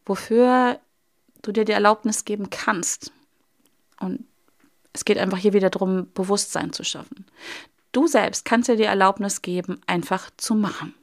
Wofür 0.05 0.79
du 1.41 1.51
dir 1.51 1.65
die 1.65 1.71
Erlaubnis 1.71 2.25
geben 2.25 2.49
kannst. 2.49 3.11
Und 3.99 4.25
es 4.93 5.05
geht 5.05 5.17
einfach 5.17 5.37
hier 5.37 5.53
wieder 5.53 5.69
darum, 5.69 6.11
Bewusstsein 6.13 6.73
zu 6.73 6.83
schaffen. 6.83 7.25
Du 7.91 8.07
selbst 8.07 8.45
kannst 8.45 8.69
dir 8.69 8.75
die 8.75 8.83
Erlaubnis 8.83 9.41
geben, 9.41 9.79
einfach 9.87 10.29
zu 10.37 10.55
machen. 10.55 10.93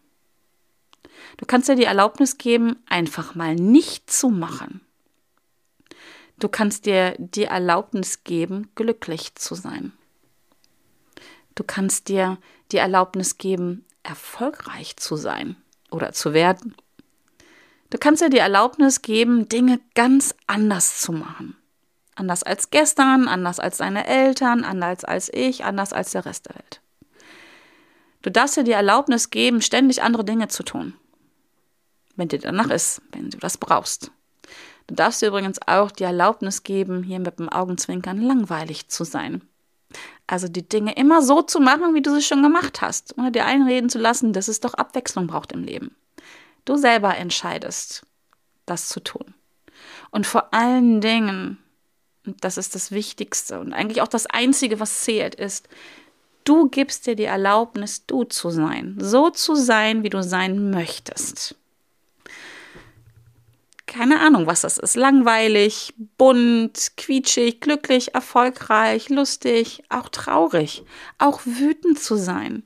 Du 1.37 1.47
kannst 1.47 1.69
dir 1.69 1.77
die 1.77 1.85
Erlaubnis 1.85 2.39
geben, 2.39 2.77
einfach 2.89 3.35
mal 3.35 3.55
nicht 3.55 4.11
zu 4.11 4.29
machen. 4.29 4.81
Du 6.39 6.49
kannst 6.49 6.87
dir 6.87 7.15
die 7.19 7.45
Erlaubnis 7.45 8.25
geben, 8.25 8.69
glücklich 8.75 9.35
zu 9.37 9.55
sein. 9.55 9.93
Du 11.55 11.63
kannst 11.63 12.09
dir 12.09 12.39
die 12.73 12.79
Erlaubnis 12.79 13.39
geben, 13.39 13.85
erfolgreich 14.03 14.97
zu 14.97 15.17
sein 15.17 15.57
oder 15.91 16.13
zu 16.13 16.33
werden. 16.33 16.75
Du 17.91 17.99
kannst 17.99 18.23
dir 18.23 18.31
die 18.31 18.39
Erlaubnis 18.39 19.03
geben, 19.03 19.49
Dinge 19.49 19.81
ganz 19.95 20.35
anders 20.47 21.01
zu 21.01 21.13
machen. 21.13 21.57
Anders 22.17 22.43
als 22.43 22.71
gestern, 22.71 23.29
anders 23.29 23.59
als 23.59 23.79
deine 23.79 24.07
Eltern, 24.07 24.65
anders 24.65 25.05
als 25.05 25.31
ich, 25.33 25.65
anders 25.65 25.93
als 25.93 26.13
der 26.13 26.25
Rest 26.25 26.47
der 26.47 26.57
Welt. 26.57 26.81
Du 28.23 28.31
darfst 28.31 28.57
dir 28.57 28.65
die 28.65 28.73
Erlaubnis 28.73 29.31
geben, 29.31 29.61
ständig 29.61 30.03
andere 30.03 30.25
Dinge 30.25 30.49
zu 30.49 30.63
tun. 30.63 30.95
Wenn 32.17 32.29
dir 32.29 32.39
danach 32.39 32.71
ist, 32.71 33.03
wenn 33.13 33.31
du 33.31 33.39
das 33.39 33.59
brauchst. 33.59 34.13
Du 34.87 34.95
darfst 34.95 35.23
dir 35.23 35.29
übrigens 35.29 35.59
auch 35.67 35.91
die 35.91 36.05
Erlaubnis 36.05 36.63
geben, 36.63 37.03
hier 37.03 37.19
mit 37.19 37.39
dem 37.39 37.49
Augenzwinkern 37.49 38.21
langweilig 38.21 38.89
zu 38.89 39.05
sein. 39.05 39.43
Also 40.27 40.49
die 40.49 40.67
Dinge 40.67 40.95
immer 40.95 41.23
so 41.23 41.43
zu 41.43 41.61
machen, 41.61 41.95
wie 41.95 42.03
du 42.03 42.15
sie 42.15 42.23
schon 42.23 42.43
gemacht 42.43 42.81
hast, 42.81 43.17
ohne 43.19 43.33
dir 43.33 43.45
einreden 43.45 43.91
zu 43.91 43.99
lassen, 43.99 44.33
dass 44.33 44.49
es 44.49 44.61
doch 44.61 44.75
Abwechslung 44.75 45.27
braucht 45.27 45.53
im 45.53 45.65
Leben. 45.65 45.95
Du 46.65 46.77
selber 46.77 47.17
entscheidest, 47.17 48.07
das 48.67 48.89
zu 48.89 49.01
tun. 49.01 49.35
Und 50.11 50.27
vor 50.27 50.55
allen 50.55 51.01
Dingen, 51.01 51.59
und 52.27 52.43
das 52.43 52.57
ist 52.57 52.75
das 52.75 52.91
Wichtigste 52.91 53.61
und 53.61 53.73
eigentlich 53.73 54.03
auch 54.03 54.09
das 54.09 54.27
Einzige, 54.27 54.81
was 54.81 55.03
zählt, 55.03 55.35
ist, 55.35 55.69
du 56.45 56.69
gibst 56.69 57.07
dir 57.07 57.17
die 57.17 57.25
Erlaubnis, 57.25 58.07
du 58.07 58.25
zu 58.25 58.51
sein, 58.51 58.97
so 58.99 59.31
zu 59.31 59.55
sein, 59.55 60.03
wie 60.03 60.11
du 60.11 60.23
sein 60.23 60.71
möchtest 60.71 61.57
keine 63.95 64.19
Ahnung, 64.21 64.49
was 64.49 64.63
das 64.63 64.77
ist. 64.77 64.97
Langweilig, 64.97 65.95
bunt, 66.19 66.97
quietschig, 66.97 67.61
glücklich, 67.61 68.13
erfolgreich, 68.13 69.09
lustig, 69.09 69.85
auch 69.89 70.09
traurig, 70.09 70.83
auch 71.19 71.41
wütend 71.45 72.01
zu 72.01 72.17
sein. 72.17 72.65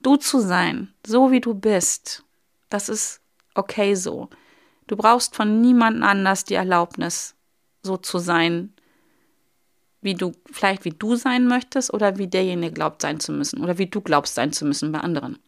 Du 0.00 0.16
zu 0.16 0.40
sein, 0.40 0.94
so 1.06 1.30
wie 1.30 1.40
du 1.40 1.52
bist. 1.52 2.24
Das 2.70 2.88
ist 2.88 3.20
okay 3.54 3.94
so. 3.94 4.30
Du 4.86 4.96
brauchst 4.96 5.36
von 5.36 5.60
niemandem 5.60 6.02
anders 6.02 6.44
die 6.44 6.54
Erlaubnis, 6.54 7.34
so 7.82 7.98
zu 7.98 8.18
sein, 8.18 8.72
wie 10.04 10.14
du, 10.14 10.32
vielleicht 10.52 10.84
wie 10.84 10.90
du 10.90 11.16
sein 11.16 11.48
möchtest 11.48 11.92
oder 11.92 12.18
wie 12.18 12.28
derjenige 12.28 12.72
glaubt 12.72 13.02
sein 13.02 13.18
zu 13.18 13.32
müssen 13.32 13.62
oder 13.62 13.78
wie 13.78 13.86
du 13.86 14.00
glaubst 14.00 14.36
sein 14.36 14.52
zu 14.52 14.64
müssen 14.64 14.92
bei 14.92 15.00
anderen. 15.00 15.38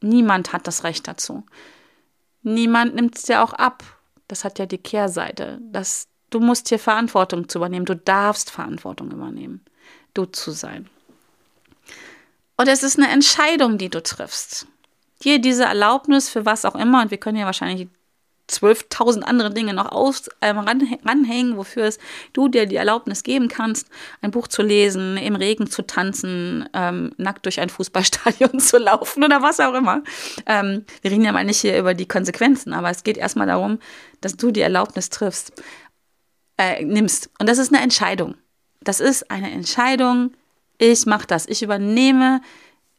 Niemand 0.00 0.52
hat 0.52 0.66
das 0.66 0.84
Recht 0.84 1.06
dazu 1.06 1.44
niemand 2.44 2.94
nimmt 2.94 3.16
es 3.16 3.22
dir 3.24 3.42
auch 3.42 3.52
ab. 3.52 3.82
Das 4.28 4.44
hat 4.44 4.58
ja 4.58 4.66
die 4.66 4.78
Kehrseite. 4.78 5.58
Das, 5.60 6.06
du 6.30 6.40
musst 6.40 6.68
hier 6.68 6.78
Verantwortung 6.78 7.48
zu 7.48 7.58
übernehmen. 7.58 7.86
Du 7.86 7.96
darfst 7.96 8.50
Verantwortung 8.50 9.10
übernehmen, 9.10 9.64
du 10.14 10.26
zu 10.26 10.52
sein. 10.52 10.88
Und 12.56 12.68
es 12.68 12.84
ist 12.84 12.98
eine 12.98 13.10
Entscheidung, 13.10 13.78
die 13.78 13.88
du 13.88 14.02
triffst. 14.02 14.66
Dir 15.22 15.40
diese 15.40 15.64
Erlaubnis 15.64 16.28
für 16.28 16.46
was 16.46 16.64
auch 16.64 16.76
immer, 16.76 17.02
und 17.02 17.10
wir 17.10 17.18
können 17.18 17.38
ja 17.38 17.46
wahrscheinlich 17.46 17.88
12.000 18.50 19.22
andere 19.22 19.52
Dinge 19.52 19.72
noch 19.72 19.90
aus, 19.90 20.28
äh, 20.40 20.50
ranhängen, 20.50 21.56
wofür 21.56 21.84
es 21.84 21.98
du 22.32 22.48
dir 22.48 22.66
die 22.66 22.76
Erlaubnis 22.76 23.22
geben 23.22 23.48
kannst, 23.48 23.88
ein 24.20 24.30
Buch 24.30 24.48
zu 24.48 24.62
lesen, 24.62 25.16
im 25.16 25.34
Regen 25.34 25.68
zu 25.70 25.82
tanzen, 25.82 26.68
ähm, 26.74 27.12
nackt 27.16 27.46
durch 27.46 27.60
ein 27.60 27.70
Fußballstadion 27.70 28.58
zu 28.60 28.78
laufen 28.78 29.24
oder 29.24 29.42
was 29.42 29.60
auch 29.60 29.74
immer. 29.74 30.02
Ähm, 30.46 30.84
wir 31.02 31.10
reden 31.10 31.24
ja 31.24 31.32
mal 31.32 31.44
nicht 31.44 31.60
hier 31.60 31.78
über 31.78 31.94
die 31.94 32.06
Konsequenzen, 32.06 32.72
aber 32.72 32.90
es 32.90 33.02
geht 33.02 33.16
erstmal 33.16 33.46
darum, 33.46 33.78
dass 34.20 34.36
du 34.36 34.50
die 34.50 34.60
Erlaubnis 34.60 35.10
triffst, 35.10 35.62
äh, 36.58 36.84
nimmst. 36.84 37.30
Und 37.38 37.48
das 37.48 37.58
ist 37.58 37.72
eine 37.72 37.82
Entscheidung. 37.82 38.34
Das 38.82 39.00
ist 39.00 39.30
eine 39.30 39.50
Entscheidung. 39.50 40.32
Ich 40.78 41.06
mache 41.06 41.26
das. 41.26 41.46
Ich 41.46 41.62
übernehme 41.62 42.42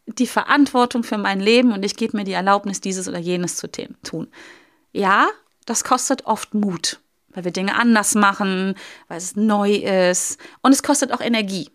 die 0.07 0.27
Verantwortung 0.27 1.03
für 1.03 1.17
mein 1.17 1.39
Leben 1.39 1.71
und 1.71 1.83
ich 1.83 1.95
gebe 1.95 2.17
mir 2.17 2.23
die 2.23 2.33
Erlaubnis, 2.33 2.81
dieses 2.81 3.07
oder 3.07 3.19
jenes 3.19 3.55
zu 3.57 3.71
tun. 3.71 4.27
Ja, 4.95 5.27
das 5.65 5.83
kostet 5.83 6.25
oft 6.25 6.53
Mut, 6.53 7.01
weil 7.29 7.43
wir 7.43 7.51
Dinge 7.51 7.75
anders 7.75 8.15
machen, 8.15 8.75
weil 9.09 9.17
es 9.17 9.35
neu 9.35 9.73
ist. 9.73 10.39
Und 10.61 10.71
es 10.71 10.83
kostet 10.83 11.11
auch 11.11 11.19
Energie. 11.19 11.69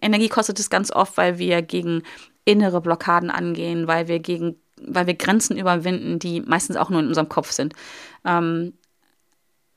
Energie 0.00 0.28
kostet 0.28 0.58
es 0.58 0.68
ganz 0.68 0.90
oft, 0.90 1.16
weil 1.16 1.38
wir 1.38 1.62
gegen 1.62 2.02
innere 2.44 2.80
Blockaden 2.80 3.30
angehen, 3.30 3.86
weil 3.86 4.08
wir 4.08 4.18
gegen, 4.18 4.60
weil 4.80 5.06
wir 5.06 5.14
Grenzen 5.14 5.56
überwinden, 5.56 6.18
die 6.18 6.40
meistens 6.40 6.76
auch 6.76 6.90
nur 6.90 6.98
in 6.98 7.06
unserem 7.06 7.28
Kopf 7.28 7.52
sind. 7.52 7.72
Ähm, 8.24 8.72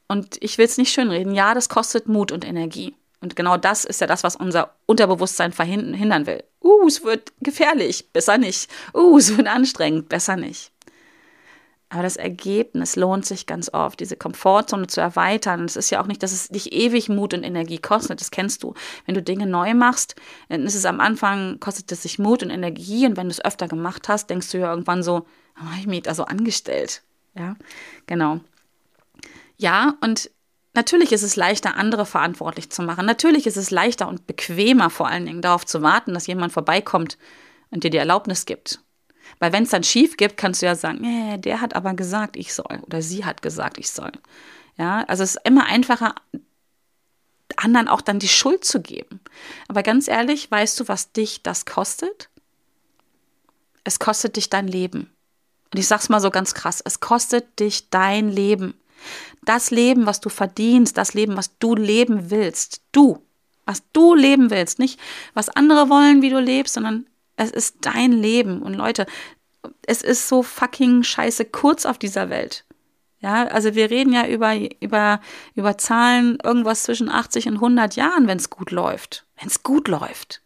und 0.08 0.38
ich 0.42 0.58
will 0.58 0.66
es 0.66 0.80
nicht 0.80 0.92
schönreden. 0.92 1.36
Ja, 1.36 1.54
das 1.54 1.70
kostet 1.70 2.08
Mut 2.08 2.32
und 2.32 2.44
Energie. 2.44 2.96
Und 3.22 3.36
genau 3.36 3.58
das 3.58 3.86
ist 3.86 4.02
ja 4.02 4.08
das, 4.08 4.24
was 4.24 4.36
unser 4.36 4.74
Unterbewusstsein 4.88 5.52
verhindern 5.52 6.26
will. 6.26 6.44
Uh, 6.64 6.88
es 6.88 7.04
wird 7.04 7.34
gefährlich, 7.40 8.12
besser 8.14 8.40
nicht. 8.40 8.68
Uh, 8.96 9.20
es 9.20 9.38
wird 9.38 9.48
anstrengend, 9.48 10.10
besser 10.10 10.38
nicht. 10.38 10.72
Aber 11.90 12.04
das 12.04 12.18
Ergebnis 12.18 12.98
lohnt 12.98 13.26
sich 13.26 13.46
ganz 13.46 13.74
oft, 13.74 14.00
diese 14.02 14.18
Komfortzone 14.18 14.88
zu 14.88 15.00
erweitern. 15.00 15.62
Und 15.62 15.70
es 15.70 15.78
ist 15.78 15.90
ja 15.90 16.02
auch 16.02 16.08
nicht, 16.08 16.22
dass 16.22 16.34
es 16.34 16.50
dich 16.50 16.74
ewig 16.74 17.08
Mut 17.08 17.34
und 17.34 17.44
Energie 17.44 17.78
kostet. 17.78 18.20
Das 18.20 18.30
kennst 18.30 18.64
du. 18.64 18.74
Wenn 19.06 19.16
du 19.16 19.22
Dinge 19.22 19.48
neu 19.48 19.74
machst, 19.74 20.16
dann 20.50 20.64
ist 20.64 20.76
es 20.76 20.86
am 20.86 21.00
Anfang, 21.00 21.62
kostet 21.62 21.90
es 21.94 22.04
sich 22.04 22.20
Mut 22.20 22.44
und 22.44 22.50
Energie. 22.50 23.06
Und 23.06 23.16
wenn 23.16 23.28
du 23.28 23.32
es 23.32 23.44
öfter 23.44 23.70
gemacht 23.70 24.10
hast, 24.10 24.30
denkst 24.30 24.52
du 24.52 24.58
ja 24.58 24.70
irgendwann 24.70 25.02
so, 25.02 25.26
oh, 25.58 25.66
habe 25.66 25.80
ich 25.80 25.88
mich 25.88 26.04
da 26.04 26.14
so 26.14 26.26
angestellt. 26.26 27.04
Ja, 27.36 27.56
genau. 28.06 28.42
Ja, 29.56 29.96
und 30.02 30.30
natürlich 30.74 31.14
ist 31.14 31.24
es 31.24 31.38
leichter, 31.38 31.78
andere 31.78 32.06
verantwortlich 32.06 32.70
zu 32.70 32.84
machen. 32.84 33.06
Natürlich 33.06 33.48
ist 33.48 33.58
es 33.58 33.72
leichter 33.72 34.10
und 34.10 34.28
bequemer, 34.28 34.90
vor 34.90 35.08
allen 35.08 35.26
Dingen 35.26 35.42
darauf 35.42 35.66
zu 35.66 35.82
warten, 35.82 36.14
dass 36.14 36.28
jemand 36.28 36.52
vorbeikommt 36.52 37.18
und 37.70 37.86
dir 37.86 37.90
die 37.90 37.98
Erlaubnis 37.98 38.46
gibt 38.46 38.82
weil 39.40 39.54
wenn 39.54 39.64
es 39.64 39.70
dann 39.70 39.84
schief 39.84 40.18
gibt, 40.18 40.38
kannst 40.38 40.62
du 40.62 40.66
ja 40.66 40.76
sagen, 40.76 41.00
nee, 41.02 41.38
der 41.38 41.62
hat 41.62 41.76
aber 41.76 41.94
gesagt, 41.94 42.36
ich 42.38 42.54
soll 42.54 42.80
oder 42.86 43.02
sie 43.02 43.26
hat 43.26 43.42
gesagt, 43.42 43.78
ich 43.78 43.92
soll. 43.92 44.12
Ja, 44.78 45.04
also 45.08 45.24
es 45.24 45.36
ist 45.36 45.42
immer 45.46 45.66
einfacher, 45.66 46.16
anderen 47.56 47.88
auch 47.88 48.02
dann 48.02 48.20
die 48.20 48.28
Schuld 48.28 48.64
zu 48.64 48.82
geben. 48.82 49.20
Aber 49.68 49.84
ganz 49.84 50.08
ehrlich, 50.08 50.50
weißt 50.52 50.80
du, 50.80 50.88
was 50.88 51.12
dich 51.12 51.42
das 51.44 51.66
kostet? 51.66 52.30
Es 53.84 54.00
kostet 54.00 54.36
dich 54.36 54.50
dein 54.50 54.68
Leben. 54.68 55.12
Und 55.74 55.80
ich 55.80 55.88
sag's 55.88 56.10
mal 56.10 56.20
so 56.20 56.30
ganz 56.30 56.54
krass, 56.54 56.82
es 56.84 57.00
kostet 57.00 57.60
dich 57.60 57.90
dein 57.90 58.30
Leben. 58.30 58.76
Das 59.44 59.72
Leben, 59.72 60.06
was 60.06 60.20
du 60.20 60.30
verdienst, 60.30 60.98
das 60.98 61.14
Leben, 61.14 61.38
was 61.38 61.58
du 61.58 61.76
leben 61.76 62.30
willst, 62.30 62.82
du, 62.92 63.24
was 63.66 63.84
du 63.94 64.16
leben 64.16 64.50
willst, 64.50 64.80
nicht 64.80 65.00
was 65.34 65.50
andere 65.50 65.90
wollen, 65.90 66.22
wie 66.22 66.30
du 66.30 66.40
lebst, 66.40 66.74
sondern 66.74 67.06
es 67.38 67.52
ist 67.52 67.78
dein 67.82 68.12
Leben. 68.12 68.62
Und 68.62 68.74
Leute, 68.74 69.06
es 69.86 70.02
ist 70.02 70.28
so 70.28 70.44
fucking 70.44 71.04
scheiße 71.04 71.46
kurz 71.46 71.86
auf 71.86 71.98
dieser 71.98 72.30
Welt. 72.30 72.66
Ja, 73.20 73.48
also 73.48 73.74
wir 73.74 73.90
reden 73.90 74.14
ja 74.14 74.28
über, 74.28 74.54
über, 74.80 75.22
über 75.56 75.78
Zahlen 75.78 76.38
irgendwas 76.44 76.84
zwischen 76.84 77.10
80 77.10 77.48
und 77.48 77.56
100 77.56 77.96
Jahren, 77.96 78.28
wenn 78.28 78.38
es 78.38 78.50
gut 78.50 78.72
läuft. 78.72 79.26
Wenn 79.40 79.48
es 79.48 79.64
gut 79.64 79.88
läuft. 79.88 80.42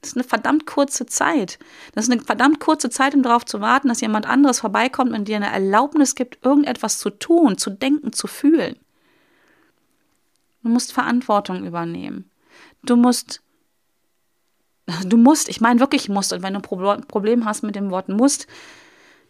Das 0.00 0.10
ist 0.10 0.16
eine 0.16 0.24
verdammt 0.24 0.66
kurze 0.66 1.06
Zeit. 1.06 1.58
Das 1.94 2.04
ist 2.04 2.12
eine 2.12 2.22
verdammt 2.22 2.58
kurze 2.58 2.90
Zeit, 2.90 3.14
um 3.14 3.22
darauf 3.22 3.44
zu 3.44 3.60
warten, 3.60 3.88
dass 3.88 4.00
jemand 4.00 4.26
anderes 4.26 4.60
vorbeikommt 4.60 5.12
und 5.12 5.28
dir 5.28 5.36
eine 5.36 5.52
Erlaubnis 5.52 6.14
gibt, 6.14 6.44
irgendetwas 6.44 6.98
zu 6.98 7.10
tun, 7.10 7.58
zu 7.58 7.70
denken, 7.70 8.12
zu 8.12 8.26
fühlen. 8.26 8.76
Du 10.62 10.70
musst 10.70 10.92
Verantwortung 10.92 11.66
übernehmen. 11.66 12.30
Du 12.82 12.96
musst 12.96 13.42
Du 15.04 15.16
musst, 15.16 15.48
ich 15.48 15.60
meine 15.60 15.80
wirklich 15.80 16.08
musst. 16.08 16.32
Und 16.32 16.42
wenn 16.42 16.54
du 16.54 16.60
ein 16.60 17.06
Problem 17.06 17.44
hast 17.44 17.62
mit 17.62 17.76
dem 17.76 17.90
Wort 17.90 18.08
musst, 18.08 18.46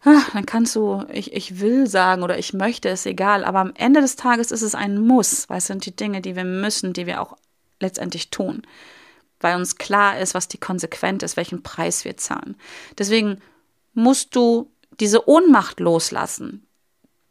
ah, 0.05 0.23
dann 0.33 0.47
kannst 0.47 0.75
du, 0.77 1.05
ich, 1.13 1.33
ich 1.33 1.61
will 1.61 1.87
sagen 1.87 2.23
oder 2.23 2.39
ich 2.39 2.53
möchte, 2.53 2.89
ist 2.89 3.07
egal. 3.07 3.45
Aber 3.45 3.61
am 3.61 3.73
Ende 3.75 4.01
des 4.01 4.17
Tages 4.17 4.51
ist 4.51 4.63
es 4.63 4.75
ein 4.75 4.99
Muss, 5.07 5.49
weil 5.49 5.59
es 5.59 5.67
sind 5.67 5.87
die 5.87 5.95
Dinge, 5.95 6.21
die 6.21 6.37
wir 6.37 6.45
müssen, 6.45 6.93
die 6.93 7.07
wir 7.07 7.21
auch 7.21 7.37
letztendlich 7.81 8.31
tun. 8.31 8.63
Weil 9.41 9.57
uns 9.57 9.77
klar 9.77 10.19
ist, 10.19 10.35
was 10.35 10.49
die 10.49 10.59
Konsequenz 10.59 11.23
ist, 11.23 11.37
welchen 11.37 11.63
Preis 11.63 12.05
wir 12.05 12.17
zahlen. 12.17 12.57
Deswegen 12.99 13.41
musst 13.95 14.37
du 14.37 14.71
diese 15.01 15.29
Ohnmacht 15.29 15.81
loslassen. 15.81 16.67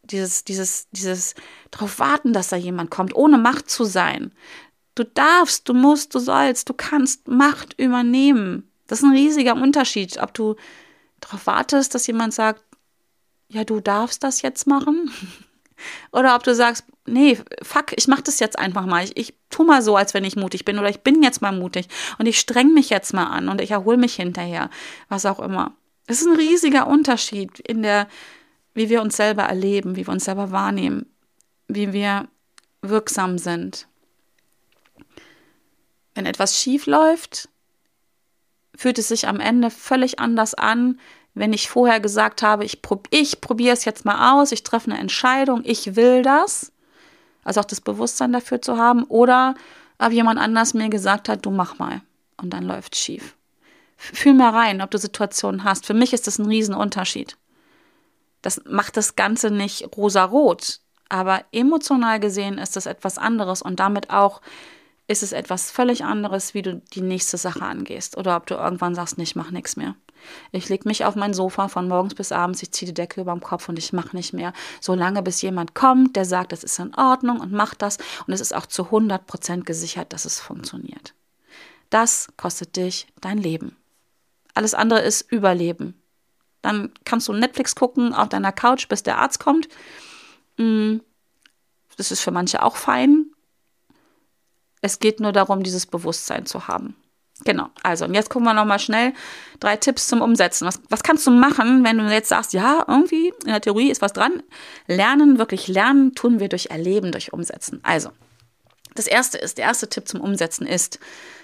Dieses, 0.03 0.43
dieses, 0.43 0.87
dieses 0.89 1.35
darauf 1.69 1.99
warten, 1.99 2.33
dass 2.33 2.49
da 2.49 2.55
jemand 2.55 2.89
kommt, 2.89 3.15
ohne 3.15 3.37
Macht 3.37 3.69
zu 3.69 3.83
sein. 3.83 4.31
Du 4.99 5.05
darfst, 5.05 5.69
du 5.69 5.73
musst, 5.73 6.13
du 6.13 6.19
sollst, 6.19 6.67
du 6.67 6.73
kannst 6.73 7.29
Macht 7.29 7.79
übernehmen. 7.79 8.69
Das 8.87 8.99
ist 8.99 9.05
ein 9.05 9.13
riesiger 9.13 9.55
Unterschied, 9.55 10.21
ob 10.21 10.33
du 10.33 10.57
darauf 11.21 11.47
wartest, 11.47 11.95
dass 11.95 12.05
jemand 12.05 12.33
sagt, 12.33 12.61
ja, 13.47 13.63
du 13.63 13.79
darfst 13.79 14.25
das 14.25 14.41
jetzt 14.41 14.67
machen. 14.67 15.09
oder 16.11 16.35
ob 16.35 16.43
du 16.43 16.53
sagst, 16.53 16.83
nee, 17.05 17.37
fuck, 17.61 17.93
ich 17.95 18.09
mach 18.09 18.19
das 18.19 18.41
jetzt 18.41 18.59
einfach 18.59 18.85
mal. 18.85 19.05
Ich, 19.05 19.15
ich 19.15 19.33
tu 19.49 19.63
mal 19.63 19.81
so, 19.81 19.95
als 19.95 20.13
wenn 20.13 20.25
ich 20.25 20.35
mutig 20.35 20.65
bin 20.65 20.77
oder 20.77 20.89
ich 20.89 20.99
bin 20.99 21.23
jetzt 21.23 21.41
mal 21.41 21.53
mutig 21.53 21.87
und 22.17 22.25
ich 22.25 22.37
streng 22.37 22.73
mich 22.73 22.89
jetzt 22.89 23.13
mal 23.13 23.27
an 23.27 23.47
und 23.47 23.61
ich 23.61 23.71
erhole 23.71 23.97
mich 23.97 24.15
hinterher, 24.15 24.69
was 25.07 25.25
auch 25.25 25.39
immer. 25.39 25.77
Es 26.07 26.19
ist 26.19 26.27
ein 26.27 26.35
riesiger 26.35 26.87
Unterschied 26.87 27.57
in 27.61 27.83
der, 27.83 28.09
wie 28.73 28.89
wir 28.89 29.01
uns 29.01 29.15
selber 29.15 29.43
erleben, 29.43 29.95
wie 29.95 30.05
wir 30.05 30.11
uns 30.11 30.25
selber 30.25 30.51
wahrnehmen, 30.51 31.05
wie 31.69 31.93
wir 31.93 32.27
wirksam 32.81 33.37
sind. 33.37 33.87
Wenn 36.19 36.25
etwas 36.25 36.59
schief 36.59 36.85
läuft, 36.85 37.47
fühlt 38.75 38.99
es 38.99 39.07
sich 39.07 39.29
am 39.29 39.39
Ende 39.39 39.69
völlig 39.71 40.19
anders 40.19 40.53
an, 40.53 40.99
wenn 41.33 41.53
ich 41.53 41.69
vorher 41.69 42.01
gesagt 42.01 42.41
habe, 42.41 42.65
ich, 42.65 42.81
prob 42.81 43.07
ich 43.09 43.39
probiere 43.39 43.71
es 43.71 43.85
jetzt 43.85 44.03
mal 44.03 44.33
aus, 44.33 44.51
ich 44.51 44.63
treffe 44.63 44.91
eine 44.91 44.99
Entscheidung, 44.99 45.61
ich 45.63 45.95
will 45.95 46.21
das, 46.21 46.73
also 47.45 47.61
auch 47.61 47.65
das 47.65 47.79
Bewusstsein 47.79 48.33
dafür 48.33 48.61
zu 48.61 48.75
haben, 48.77 49.05
oder 49.05 49.55
ob 49.97 50.11
jemand 50.11 50.41
anders 50.41 50.73
mir 50.73 50.89
gesagt 50.89 51.29
hat, 51.29 51.45
du 51.45 51.51
mach 51.51 51.79
mal 51.79 52.01
und 52.35 52.49
dann 52.49 52.65
läuft 52.65 52.95
es 52.95 52.99
schief. 52.99 53.37
Fühl 53.95 54.33
mal 54.33 54.49
rein, 54.49 54.81
ob 54.81 54.91
du 54.91 54.97
Situationen 54.97 55.63
hast. 55.63 55.85
Für 55.85 55.93
mich 55.93 56.11
ist 56.11 56.27
das 56.27 56.37
ein 56.37 56.47
Riesenunterschied. 56.47 57.37
Das 58.41 58.61
macht 58.65 58.97
das 58.97 59.15
Ganze 59.15 59.51
nicht 59.51 59.95
rosa-rot, 59.95 60.81
aber 61.07 61.45
emotional 61.53 62.19
gesehen 62.19 62.57
ist 62.57 62.75
das 62.75 62.87
etwas 62.87 63.17
anderes 63.17 63.61
und 63.61 63.79
damit 63.79 64.09
auch 64.09 64.41
ist 65.09 65.23
es 65.23 65.31
etwas 65.31 65.71
völlig 65.71 66.05
anderes, 66.05 66.53
wie 66.53 66.61
du 66.61 66.75
die 66.93 67.01
nächste 67.01 67.37
Sache 67.37 67.63
angehst 67.63 68.15
oder 68.15 68.35
ob 68.35 68.45
du 68.45 68.53
irgendwann 68.53 68.93
sagst, 68.93 69.17
nee, 69.17 69.23
ich 69.23 69.35
mach 69.35 69.49
nichts 69.49 69.75
mehr. 69.75 69.95
Ich 70.51 70.69
lege 70.69 70.87
mich 70.87 71.03
auf 71.03 71.15
mein 71.15 71.33
Sofa 71.33 71.67
von 71.67 71.87
morgens 71.87 72.13
bis 72.13 72.31
abends, 72.31 72.61
ich 72.61 72.71
ziehe 72.71 72.91
die 72.91 72.93
Decke 72.93 73.21
über 73.21 73.31
dem 73.31 73.41
Kopf 73.41 73.67
und 73.69 73.79
ich 73.79 73.91
mache 73.91 74.15
nicht 74.15 74.33
mehr, 74.33 74.53
solange 74.79 75.23
bis 75.23 75.41
jemand 75.41 75.73
kommt, 75.73 76.15
der 76.15 76.25
sagt, 76.25 76.51
das 76.51 76.63
ist 76.63 76.77
in 76.77 76.93
Ordnung 76.93 77.39
und 77.39 77.51
macht 77.51 77.81
das 77.81 77.97
und 78.27 78.33
es 78.33 78.39
ist 78.39 78.53
auch 78.53 78.67
zu 78.67 78.85
100 78.85 79.25
Prozent 79.25 79.65
gesichert, 79.65 80.13
dass 80.13 80.25
es 80.25 80.39
funktioniert. 80.39 81.15
Das 81.89 82.27
kostet 82.37 82.75
dich 82.75 83.07
dein 83.19 83.39
Leben. 83.39 83.75
Alles 84.53 84.75
andere 84.75 84.99
ist 84.99 85.31
Überleben. 85.31 85.99
Dann 86.61 86.91
kannst 87.03 87.27
du 87.27 87.33
Netflix 87.33 87.73
gucken 87.73 88.13
auf 88.13 88.29
deiner 88.29 88.51
Couch, 88.51 88.87
bis 88.87 89.01
der 89.01 89.17
Arzt 89.17 89.39
kommt. 89.39 89.69
Mm, 90.57 90.97
das 91.97 92.11
ist 92.11 92.21
für 92.21 92.31
manche 92.31 92.61
auch 92.61 92.75
fein. 92.75 93.31
Es 94.81 94.99
geht 94.99 95.19
nur 95.19 95.31
darum, 95.31 95.63
dieses 95.63 95.85
Bewusstsein 95.85 96.45
zu 96.45 96.67
haben. 96.67 96.95
Genau, 97.45 97.69
also 97.83 98.03
und 98.05 98.13
jetzt 98.13 98.29
gucken 98.29 98.47
wir 98.47 98.53
nochmal 98.53 98.79
schnell 98.79 99.13
drei 99.59 99.77
Tipps 99.77 100.07
zum 100.07 100.21
Umsetzen. 100.21 100.67
Was, 100.67 100.81
was 100.89 101.03
kannst 101.03 101.25
du 101.25 101.31
machen, 101.31 101.85
wenn 101.85 101.97
du 101.97 102.11
jetzt 102.11 102.29
sagst, 102.29 102.51
ja, 102.53 102.83
irgendwie 102.87 103.29
in 103.45 103.51
der 103.51 103.61
Theorie 103.61 103.89
ist 103.89 104.01
was 104.01 104.11
dran. 104.11 104.43
Lernen, 104.87 105.37
wirklich 105.37 105.67
lernen, 105.67 106.13
tun 106.15 106.39
wir 106.41 106.49
durch 106.49 106.67
Erleben, 106.67 107.13
durch 107.13 107.31
Umsetzen. 107.31 107.79
Also, 107.83 108.09
das 108.95 109.07
erste 109.07 109.37
ist, 109.37 109.57
der 109.57 109.65
erste 109.65 109.87
Tipp 109.87 110.07
zum 110.07 110.19
Umsetzen 110.19 110.67
ist, 110.67 110.99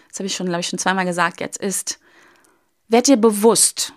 das 0.10 0.20
habe 0.20 0.28
ich 0.28 0.36
schon, 0.36 0.48
glaube 0.48 0.62
ich, 0.62 0.68
schon 0.68 0.80
zweimal 0.80 1.06
gesagt, 1.06 1.40
jetzt 1.40 1.58
ist, 1.58 2.00
werd 2.90 3.08
dir 3.08 3.18
bewusst, 3.18 3.94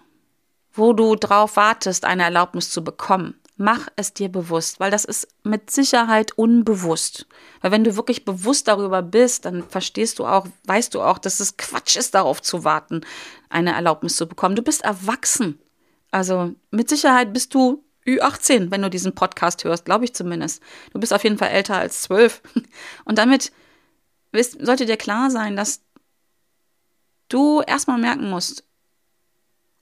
wo 0.73 0.93
du 0.93 1.17
drauf 1.17 1.57
wartest, 1.57 2.05
eine 2.05 2.23
Erlaubnis 2.23 2.71
zu 2.71 2.85
bekommen. 2.85 3.35
Mach 3.61 3.89
es 3.97 4.15
dir 4.15 4.29
bewusst, 4.29 4.79
weil 4.79 4.93
das 4.93 5.05
ist 5.05 5.27
mit 5.43 5.71
Sicherheit 5.71 6.31
unbewusst. 6.39 7.27
Weil 7.61 7.73
wenn 7.73 7.83
du 7.83 7.97
wirklich 7.97 8.25
bewusst 8.25 8.69
darüber 8.69 9.03
bist, 9.03 9.45
dann 9.45 9.69
verstehst 9.69 10.21
du 10.21 10.27
auch, 10.27 10.47
weißt 10.65 10.95
du 10.95 11.03
auch, 11.03 11.19
dass 11.19 11.41
es 11.41 11.57
Quatsch 11.57 11.97
ist, 11.97 12.15
darauf 12.15 12.41
zu 12.41 12.63
warten, 12.63 13.01
eine 13.49 13.75
Erlaubnis 13.75 14.17
zu 14.17 14.29
bekommen. 14.29 14.55
Du 14.55 14.63
bist 14.63 14.83
erwachsen. 14.83 15.59
Also 16.13 16.55
mit 16.71 16.89
Sicherheit 16.89 17.33
bist 17.33 17.53
du 17.53 17.85
Ü18, 18.07 18.71
wenn 18.71 18.81
du 18.81 18.91
diesen 18.91 19.15
Podcast 19.15 19.65
hörst, 19.65 19.85
glaube 19.85 20.05
ich 20.05 20.15
zumindest. 20.15 20.63
Du 20.93 21.01
bist 21.01 21.13
auf 21.13 21.25
jeden 21.25 21.37
Fall 21.37 21.49
älter 21.49 21.77
als 21.77 22.03
zwölf. 22.03 22.41
Und 23.05 23.19
damit 23.19 23.53
sollte 24.61 24.87
dir 24.87 24.97
klar 24.97 25.31
sein, 25.31 25.57
dass 25.57 25.83
du 27.29 27.61
erstmal 27.63 27.99
merken 27.99 28.31
musst, 28.31 28.65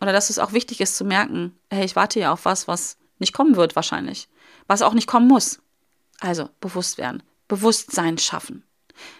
oder 0.00 0.12
dass 0.12 0.30
es 0.30 0.38
auch 0.38 0.52
wichtig 0.52 0.80
ist 0.80 0.96
zu 0.96 1.04
merken, 1.04 1.58
hey, 1.70 1.84
ich 1.84 1.96
warte 1.96 2.20
ja 2.20 2.32
auf 2.32 2.44
was, 2.44 2.68
was 2.68 2.98
nicht 3.18 3.32
kommen 3.32 3.56
wird 3.56 3.76
wahrscheinlich, 3.76 4.28
was 4.66 4.82
auch 4.82 4.94
nicht 4.94 5.06
kommen 5.06 5.28
muss. 5.28 5.60
Also 6.20 6.48
bewusst 6.60 6.98
werden, 6.98 7.22
Bewusstsein 7.48 8.18
schaffen. 8.18 8.64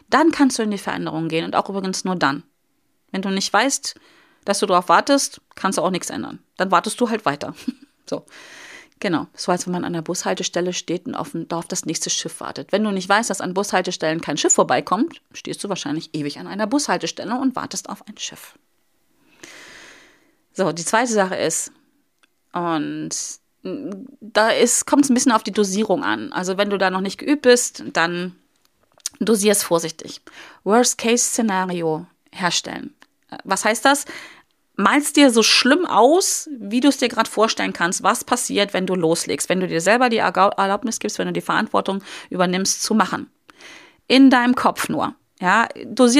Dann 0.09 0.31
kannst 0.31 0.59
du 0.59 0.63
in 0.63 0.71
die 0.71 0.79
Veränderung 0.79 1.29
gehen 1.29 1.45
und 1.45 1.55
auch 1.55 1.69
übrigens 1.69 2.05
nur 2.05 2.17
dann. 2.17 2.43
Wenn 3.11 3.23
du 3.23 3.31
nicht 3.31 3.53
weißt, 3.53 3.95
dass 4.45 4.61
du 4.61 4.67
darauf 4.67 4.89
wartest, 4.89 5.41
kannst 5.55 5.79
du 5.79 5.83
auch 5.83 5.91
nichts 5.91 6.11
ändern. 6.11 6.39
Dann 6.57 6.71
wartest 6.71 7.01
du 7.01 7.11
halt 7.11 7.25
weiter. 7.25 7.55
so. 8.09 8.25
Genau, 8.99 9.27
so 9.35 9.53
als 9.53 9.67
wenn 9.67 9.75
man 9.75 9.85
an 9.85 9.93
der 9.93 10.01
Bushaltestelle 10.01 10.73
steht 10.73 11.05
und 11.05 11.15
auf, 11.15 11.33
auf 11.51 11.67
das 11.67 11.85
nächste 11.85 12.09
Schiff 12.09 12.41
wartet. 12.41 12.73
Wenn 12.73 12.83
du 12.83 12.91
nicht 12.93 13.09
weißt, 13.09 13.29
dass 13.29 13.43
an 13.43 13.53
Bushaltestellen 13.53 14.23
kein 14.23 14.39
Schiff 14.39 14.55
vorbeikommt, 14.55 15.21
stehst 15.33 15.63
du 15.63 15.69
wahrscheinlich 15.69 16.15
ewig 16.15 16.39
an 16.39 16.47
einer 16.47 16.67
Bushaltestelle 16.67 17.39
und 17.39 17.57
wartest 17.57 17.91
auf 17.91 18.09
ein 18.09 18.17
Schiff. 18.17 18.59
So, 20.55 20.73
die 20.73 20.85
zweite 20.87 21.13
Sache 21.13 21.37
ist, 21.37 21.73
und 22.57 23.11
da 24.21 24.51
kommt 24.87 25.05
es 25.05 25.11
ein 25.11 25.15
bisschen 25.15 25.33
auf 25.33 25.43
die 25.43 25.53
Dosierung 25.53 26.05
an. 26.05 26.33
Also 26.33 26.57
wenn 26.57 26.71
du 26.71 26.79
da 26.79 26.91
noch 26.91 27.01
nicht 27.01 27.19
geübt 27.19 27.43
bist, 27.43 27.85
dann 27.93 28.37
dosier 29.21 29.53
es 29.53 29.63
vorsichtig. 29.63 30.21
Worst-Case-Szenario 30.65 32.07
herstellen. 32.33 32.95
Was 33.45 33.65
heißt 33.65 33.85
das? 33.85 34.05
Malst 34.77 35.17
dir 35.17 35.31
so 35.31 35.43
schlimm 35.43 35.87
aus, 35.87 36.51
wie 36.59 36.81
du 36.81 36.89
es 36.89 36.99
dir 36.99 37.09
gerade 37.09 37.31
vorstellen 37.31 37.73
kannst, 37.73 38.03
was 38.03 38.25
passiert, 38.25 38.75
wenn 38.75 38.87
du 38.87 38.95
loslegst, 38.95 39.49
wenn 39.49 39.61
du 39.61 39.67
dir 39.67 39.81
selber 39.81 40.11
die 40.11 40.19
Erlaubnis 40.19 40.99
gibst, 40.99 41.19
wenn 41.19 41.29
du 41.29 41.33
die 41.33 41.41
Verantwortung 41.41 42.03
übernimmst, 42.29 42.83
zu 42.83 42.95
machen. 42.95 43.31
In 44.07 44.29
deinem 44.29 44.55
Kopf 44.55 44.91
nur. 44.91 45.15
Ja, 45.41 45.69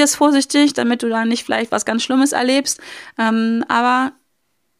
es 0.05 0.15
vorsichtig, 0.15 0.73
damit 0.73 1.03
du 1.03 1.09
da 1.09 1.25
nicht 1.25 1.43
vielleicht 1.43 1.71
was 1.71 1.85
ganz 1.85 2.03
Schlimmes 2.03 2.33
erlebst. 2.33 2.79
Ähm, 3.17 3.63
aber 3.67 4.13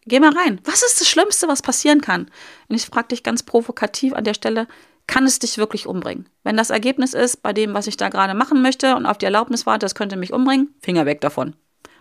Geh 0.08 0.20
mal 0.20 0.36
rein. 0.36 0.60
Was 0.64 0.82
ist 0.82 1.00
das 1.00 1.08
Schlimmste, 1.08 1.48
was 1.48 1.62
passieren 1.62 2.00
kann? 2.00 2.30
Und 2.68 2.76
ich 2.76 2.86
frage 2.86 3.08
dich 3.08 3.22
ganz 3.22 3.42
provokativ 3.42 4.14
an 4.14 4.24
der 4.24 4.34
Stelle, 4.34 4.66
kann 5.06 5.24
es 5.24 5.38
dich 5.38 5.58
wirklich 5.58 5.86
umbringen? 5.86 6.28
Wenn 6.44 6.56
das 6.56 6.70
Ergebnis 6.70 7.14
ist, 7.14 7.42
bei 7.42 7.52
dem, 7.52 7.74
was 7.74 7.86
ich 7.86 7.96
da 7.96 8.08
gerade 8.08 8.34
machen 8.34 8.62
möchte 8.62 8.96
und 8.96 9.06
auf 9.06 9.18
die 9.18 9.26
Erlaubnis 9.26 9.66
warte, 9.66 9.84
das 9.84 9.94
könnte 9.94 10.16
mich 10.16 10.32
umbringen, 10.32 10.74
Finger 10.80 11.06
weg 11.06 11.20
davon. 11.20 11.54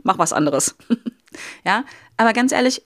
Mach 0.03 0.17
was 0.17 0.33
anderes. 0.33 0.75
ja, 1.65 1.83
aber 2.17 2.33
ganz 2.33 2.51
ehrlich, 2.51 2.81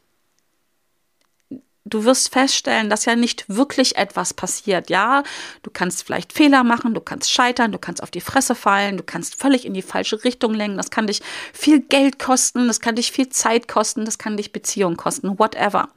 du 1.94 2.06
wirst 2.06 2.34
feststellen, 2.34 2.90
dass 2.90 3.06
ja 3.06 3.16
nicht 3.16 3.46
wirklich 3.48 3.96
etwas 3.98 4.34
passiert. 4.34 4.90
Ja, 4.90 5.24
du 5.62 5.70
kannst 5.72 6.04
vielleicht 6.04 6.34
Fehler 6.34 6.64
machen, 6.64 6.94
du 6.94 7.02
kannst 7.02 7.32
scheitern, 7.32 7.72
du 7.72 7.78
kannst 7.78 8.02
auf 8.02 8.10
die 8.10 8.22
Fresse 8.22 8.56
fallen, 8.56 8.98
du 8.98 9.04
kannst 9.04 9.36
völlig 9.36 9.66
in 9.66 9.74
die 9.74 9.82
falsche 9.82 10.24
Richtung 10.24 10.54
lenken. 10.54 10.78
Das 10.78 10.90
kann 10.90 11.08
dich 11.08 11.22
viel 11.54 11.82
Geld 11.82 12.18
kosten, 12.18 12.68
das 12.68 12.80
kann 12.80 12.96
dich 12.96 13.12
viel 13.12 13.30
Zeit 13.30 13.68
kosten, 13.68 14.06
das 14.06 14.18
kann 14.18 14.38
dich 14.38 14.52
Beziehung 14.52 14.98
kosten, 14.98 15.38
whatever. 15.38 15.90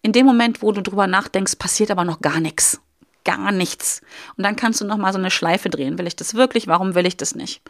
In 0.00 0.12
dem 0.12 0.26
Moment, 0.26 0.62
wo 0.62 0.72
du 0.72 0.82
drüber 0.82 1.06
nachdenkst, 1.06 1.56
passiert 1.56 1.90
aber 1.90 2.04
noch 2.04 2.20
gar 2.20 2.40
nichts. 2.40 2.80
Gar 3.24 3.52
nichts. 3.52 4.00
Und 4.36 4.44
dann 4.44 4.56
kannst 4.56 4.80
du 4.80 4.84
noch 4.84 4.96
mal 4.96 5.12
so 5.12 5.18
eine 5.18 5.30
Schleife 5.30 5.70
drehen. 5.70 5.96
Will 5.98 6.08
ich 6.08 6.16
das 6.16 6.34
wirklich? 6.34 6.66
Warum 6.66 6.96
will 6.96 7.06
ich 7.06 7.16
das 7.16 7.36
nicht? 7.36 7.62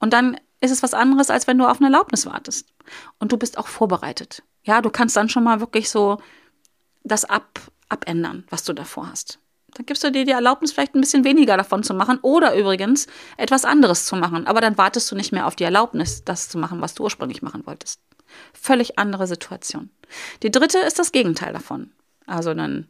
Und 0.00 0.12
dann 0.12 0.40
ist 0.60 0.72
es 0.72 0.82
was 0.82 0.94
anderes, 0.94 1.30
als 1.30 1.46
wenn 1.46 1.58
du 1.58 1.66
auf 1.66 1.78
eine 1.78 1.86
Erlaubnis 1.86 2.26
wartest. 2.26 2.68
Und 3.20 3.30
du 3.30 3.36
bist 3.36 3.58
auch 3.58 3.68
vorbereitet. 3.68 4.42
Ja, 4.64 4.80
du 4.80 4.90
kannst 4.90 5.16
dann 5.16 5.28
schon 5.28 5.44
mal 5.44 5.60
wirklich 5.60 5.88
so 5.88 6.18
das 7.08 7.24
ab, 7.24 7.60
abändern, 7.88 8.44
was 8.50 8.64
du 8.64 8.72
davor 8.72 9.10
hast. 9.10 9.38
Dann 9.74 9.86
gibst 9.86 10.02
du 10.02 10.10
dir 10.10 10.24
die 10.24 10.32
Erlaubnis, 10.32 10.72
vielleicht 10.72 10.94
ein 10.94 11.00
bisschen 11.00 11.24
weniger 11.24 11.56
davon 11.56 11.82
zu 11.82 11.94
machen 11.94 12.18
oder 12.22 12.56
übrigens 12.56 13.06
etwas 13.36 13.64
anderes 13.64 14.06
zu 14.06 14.16
machen. 14.16 14.46
Aber 14.46 14.60
dann 14.60 14.78
wartest 14.78 15.10
du 15.10 15.14
nicht 15.14 15.32
mehr 15.32 15.46
auf 15.46 15.56
die 15.56 15.64
Erlaubnis, 15.64 16.24
das 16.24 16.48
zu 16.48 16.58
machen, 16.58 16.80
was 16.80 16.94
du 16.94 17.04
ursprünglich 17.04 17.42
machen 17.42 17.66
wolltest. 17.66 18.00
Völlig 18.54 18.98
andere 18.98 19.26
Situation. 19.26 19.90
Die 20.42 20.50
dritte 20.50 20.78
ist 20.78 20.98
das 20.98 21.12
Gegenteil 21.12 21.52
davon. 21.52 21.92
Also 22.26 22.54
dann, 22.54 22.88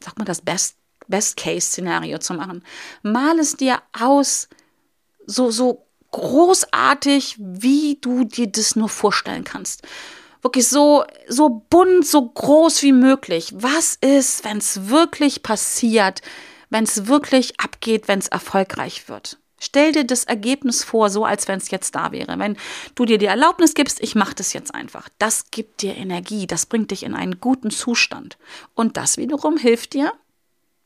sag 0.00 0.18
mal, 0.18 0.24
das 0.24 0.40
Best, 0.40 0.76
Best-Case-Szenario 1.08 2.18
zu 2.18 2.34
machen. 2.34 2.64
Mal 3.02 3.38
es 3.38 3.56
dir 3.56 3.82
aus, 3.98 4.48
so, 5.26 5.50
so 5.50 5.86
großartig, 6.10 7.36
wie 7.38 7.98
du 8.00 8.24
dir 8.24 8.46
das 8.46 8.76
nur 8.76 8.88
vorstellen 8.88 9.44
kannst 9.44 9.86
wirklich 10.42 10.68
so, 10.68 11.04
so 11.28 11.64
bunt, 11.70 12.06
so 12.06 12.28
groß 12.28 12.82
wie 12.82 12.92
möglich. 12.92 13.52
Was 13.56 13.96
ist, 13.96 14.44
wenn 14.44 14.58
es 14.58 14.88
wirklich 14.88 15.42
passiert, 15.42 16.20
wenn 16.70 16.84
es 16.84 17.06
wirklich 17.06 17.58
abgeht, 17.60 18.08
wenn 18.08 18.18
es 18.18 18.28
erfolgreich 18.28 19.08
wird? 19.08 19.38
Stell 19.64 19.92
dir 19.92 20.04
das 20.04 20.24
Ergebnis 20.24 20.82
vor, 20.82 21.08
so 21.08 21.24
als 21.24 21.46
wenn 21.46 21.58
es 21.58 21.70
jetzt 21.70 21.94
da 21.94 22.10
wäre. 22.10 22.36
Wenn 22.36 22.56
du 22.96 23.04
dir 23.04 23.18
die 23.18 23.26
Erlaubnis 23.26 23.74
gibst, 23.74 24.02
ich 24.02 24.16
mache 24.16 24.34
das 24.34 24.52
jetzt 24.52 24.74
einfach. 24.74 25.08
Das 25.20 25.52
gibt 25.52 25.82
dir 25.82 25.96
Energie, 25.96 26.48
das 26.48 26.66
bringt 26.66 26.90
dich 26.90 27.04
in 27.04 27.14
einen 27.14 27.38
guten 27.38 27.70
Zustand. 27.70 28.38
Und 28.74 28.96
das 28.96 29.18
wiederum 29.18 29.56
hilft 29.56 29.94
dir 29.94 30.12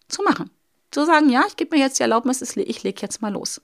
zu 0.09 0.23
machen. 0.23 0.51
Zu 0.91 1.07
sagen, 1.07 1.31
ja, 1.31 1.45
ich 1.49 1.57
gebe 1.57 1.75
mir 1.75 1.83
jetzt 1.83 1.99
die 1.99 2.03
Erlaubnis, 2.03 2.43
ich 2.43 2.83
lege 2.83 3.01
jetzt 3.01 3.23
mal 3.23 3.33
los. 3.33 3.63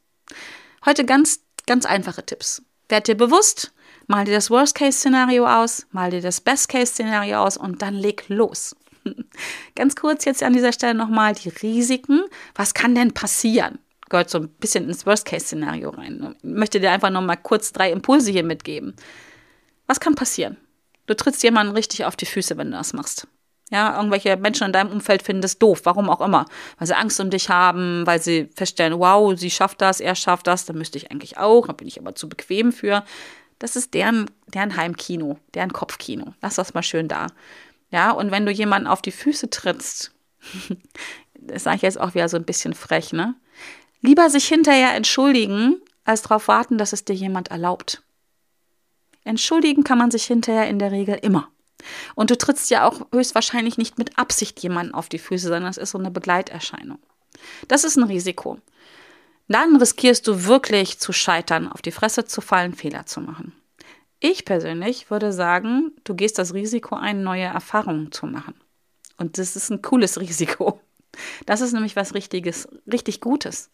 Heute 0.86 1.04
ganz, 1.04 1.40
ganz 1.66 1.84
einfache 1.84 2.24
Tipps. 2.24 2.62
Werd 2.88 3.06
dir 3.06 3.14
bewusst, 3.14 3.72
Mal 4.06 4.24
dir 4.24 4.34
das 4.34 4.50
Worst-Case-Szenario 4.50 5.46
aus, 5.46 5.86
mal 5.92 6.10
dir 6.10 6.20
das 6.20 6.40
Best-Case-Szenario 6.40 7.42
aus 7.42 7.56
und 7.56 7.82
dann 7.82 7.94
leg 7.94 8.24
los. 8.28 8.76
Ganz 9.74 9.96
kurz 9.96 10.24
jetzt 10.24 10.42
an 10.42 10.52
dieser 10.52 10.72
Stelle 10.72 10.94
nochmal 10.94 11.34
die 11.34 11.48
Risiken. 11.48 12.22
Was 12.54 12.74
kann 12.74 12.94
denn 12.94 13.12
passieren? 13.12 13.78
Gehört 14.08 14.30
so 14.30 14.38
ein 14.38 14.48
bisschen 14.48 14.88
ins 14.88 15.06
Worst-Case-Szenario 15.06 15.90
rein. 15.90 16.36
Ich 16.38 16.44
möchte 16.44 16.80
dir 16.80 16.90
einfach 16.90 17.10
nochmal 17.10 17.38
kurz 17.38 17.72
drei 17.72 17.90
Impulse 17.90 18.30
hier 18.30 18.44
mitgeben. 18.44 18.94
Was 19.86 20.00
kann 20.00 20.14
passieren? 20.14 20.56
Du 21.06 21.14
trittst 21.14 21.42
jemanden 21.42 21.74
richtig 21.74 22.04
auf 22.04 22.16
die 22.16 22.26
Füße, 22.26 22.56
wenn 22.56 22.70
du 22.70 22.76
das 22.76 22.92
machst. 22.92 23.26
Ja, 23.70 23.96
irgendwelche 23.96 24.36
Menschen 24.36 24.66
in 24.66 24.72
deinem 24.72 24.92
Umfeld 24.92 25.22
finden 25.22 25.40
das 25.40 25.58
doof, 25.58 25.80
warum 25.84 26.10
auch 26.10 26.20
immer. 26.20 26.44
Weil 26.76 26.86
sie 26.86 26.96
Angst 26.96 27.18
um 27.20 27.30
dich 27.30 27.48
haben, 27.48 28.06
weil 28.06 28.20
sie 28.20 28.50
feststellen, 28.54 28.98
wow, 28.98 29.32
sie 29.34 29.50
schafft 29.50 29.80
das, 29.80 30.00
er 30.00 30.14
schafft 30.14 30.46
das, 30.46 30.66
dann 30.66 30.76
müsste 30.76 30.98
ich 30.98 31.10
eigentlich 31.10 31.38
auch, 31.38 31.66
da 31.66 31.72
bin 31.72 31.88
ich 31.88 31.98
aber 31.98 32.14
zu 32.14 32.28
bequem 32.28 32.72
für. 32.72 33.02
Das 33.62 33.76
ist 33.76 33.94
deren, 33.94 34.28
deren 34.48 34.76
Heimkino, 34.76 35.38
deren 35.54 35.72
Kopfkino. 35.72 36.34
Lass 36.42 36.56
das 36.56 36.74
mal 36.74 36.82
schön 36.82 37.06
da. 37.06 37.28
Ja, 37.92 38.10
und 38.10 38.32
wenn 38.32 38.44
du 38.44 38.50
jemanden 38.50 38.88
auf 38.88 39.02
die 39.02 39.12
Füße 39.12 39.50
trittst, 39.50 40.10
das 41.34 41.62
sage 41.62 41.76
ich 41.76 41.82
jetzt 41.82 42.00
auch 42.00 42.12
wieder 42.14 42.28
so 42.28 42.36
ein 42.36 42.44
bisschen 42.44 42.74
frech, 42.74 43.12
ne? 43.12 43.36
Lieber 44.00 44.28
sich 44.30 44.48
hinterher 44.48 44.96
entschuldigen, 44.96 45.80
als 46.02 46.22
darauf 46.22 46.48
warten, 46.48 46.76
dass 46.76 46.92
es 46.92 47.04
dir 47.04 47.14
jemand 47.14 47.52
erlaubt. 47.52 48.02
Entschuldigen 49.22 49.84
kann 49.84 49.98
man 49.98 50.10
sich 50.10 50.24
hinterher 50.24 50.68
in 50.68 50.80
der 50.80 50.90
Regel 50.90 51.14
immer. 51.22 51.48
Und 52.16 52.30
du 52.30 52.36
trittst 52.36 52.68
ja 52.68 52.84
auch 52.84 53.06
höchstwahrscheinlich 53.12 53.78
nicht 53.78 53.96
mit 53.96 54.18
Absicht 54.18 54.60
jemanden 54.60 54.92
auf 54.92 55.08
die 55.08 55.20
Füße, 55.20 55.46
sondern 55.46 55.70
es 55.70 55.76
ist 55.76 55.92
so 55.92 55.98
eine 55.98 56.10
Begleiterscheinung. 56.10 56.98
Das 57.68 57.84
ist 57.84 57.94
ein 57.94 58.02
Risiko. 58.02 58.58
Dann 59.52 59.76
riskierst 59.76 60.26
du 60.26 60.44
wirklich 60.44 60.98
zu 60.98 61.12
scheitern, 61.12 61.68
auf 61.68 61.82
die 61.82 61.92
Fresse 61.92 62.24
zu 62.24 62.40
fallen, 62.40 62.74
Fehler 62.74 63.06
zu 63.06 63.20
machen. 63.20 63.52
Ich 64.20 64.44
persönlich 64.44 65.10
würde 65.10 65.32
sagen, 65.32 65.92
du 66.04 66.14
gehst 66.14 66.38
das 66.38 66.54
Risiko 66.54 66.94
ein, 66.94 67.22
neue 67.22 67.44
Erfahrungen 67.44 68.12
zu 68.12 68.26
machen. 68.26 68.54
Und 69.18 69.38
das 69.38 69.56
ist 69.56 69.70
ein 69.70 69.82
cooles 69.82 70.20
Risiko. 70.20 70.80
Das 71.46 71.60
ist 71.60 71.72
nämlich 71.72 71.96
was 71.96 72.14
richtiges, 72.14 72.68
richtig 72.90 73.20
Gutes. 73.20 73.70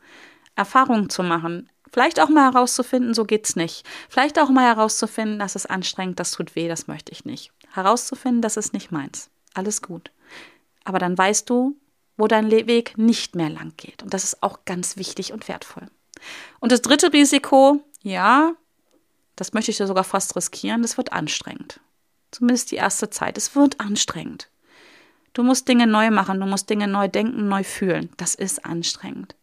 Erfahrungen 0.56 1.10
zu 1.10 1.22
machen, 1.22 1.68
Vielleicht 1.92 2.20
auch 2.20 2.28
mal 2.28 2.52
herauszufinden, 2.52 3.14
so 3.14 3.24
geht's 3.24 3.56
nicht. 3.56 3.86
Vielleicht 4.08 4.38
auch 4.38 4.50
mal 4.50 4.66
herauszufinden, 4.66 5.38
das 5.38 5.56
ist 5.56 5.66
anstrengend, 5.66 6.20
das 6.20 6.32
tut 6.32 6.54
weh, 6.54 6.68
das 6.68 6.86
möchte 6.86 7.12
ich 7.12 7.24
nicht 7.24 7.50
herauszufinden, 7.72 8.42
das 8.42 8.56
ist 8.56 8.72
nicht 8.72 8.92
meins. 8.92 9.30
Alles 9.54 9.82
gut. 9.82 10.10
Aber 10.84 10.98
dann 10.98 11.16
weißt 11.16 11.48
du, 11.48 11.76
wo 12.18 12.26
dein 12.26 12.50
Weg 12.50 12.98
nicht 12.98 13.34
mehr 13.36 13.48
lang 13.48 13.72
geht. 13.78 14.02
Und 14.02 14.12
das 14.12 14.24
ist 14.24 14.42
auch 14.42 14.64
ganz 14.66 14.96
wichtig 14.98 15.32
und 15.32 15.48
wertvoll. 15.48 15.86
Und 16.60 16.72
das 16.72 16.82
dritte 16.82 17.12
Risiko, 17.12 17.80
ja, 18.02 18.52
das 19.36 19.52
möchte 19.52 19.70
ich 19.70 19.76
dir 19.78 19.86
sogar 19.86 20.04
fast 20.04 20.36
riskieren, 20.36 20.82
das 20.82 20.96
wird 20.98 21.12
anstrengend. 21.12 21.80
Zumindest 22.32 22.72
die 22.72 22.76
erste 22.76 23.08
Zeit. 23.08 23.38
Es 23.38 23.54
wird 23.54 23.80
anstrengend. 23.80 24.50
Du 25.32 25.42
musst 25.44 25.68
Dinge 25.68 25.86
neu 25.86 26.10
machen, 26.10 26.40
du 26.40 26.46
musst 26.46 26.68
Dinge 26.68 26.88
neu 26.88 27.08
denken, 27.08 27.48
neu 27.48 27.62
fühlen. 27.62 28.10
Das 28.16 28.34
ist 28.34 28.66
anstrengend. 28.66 29.36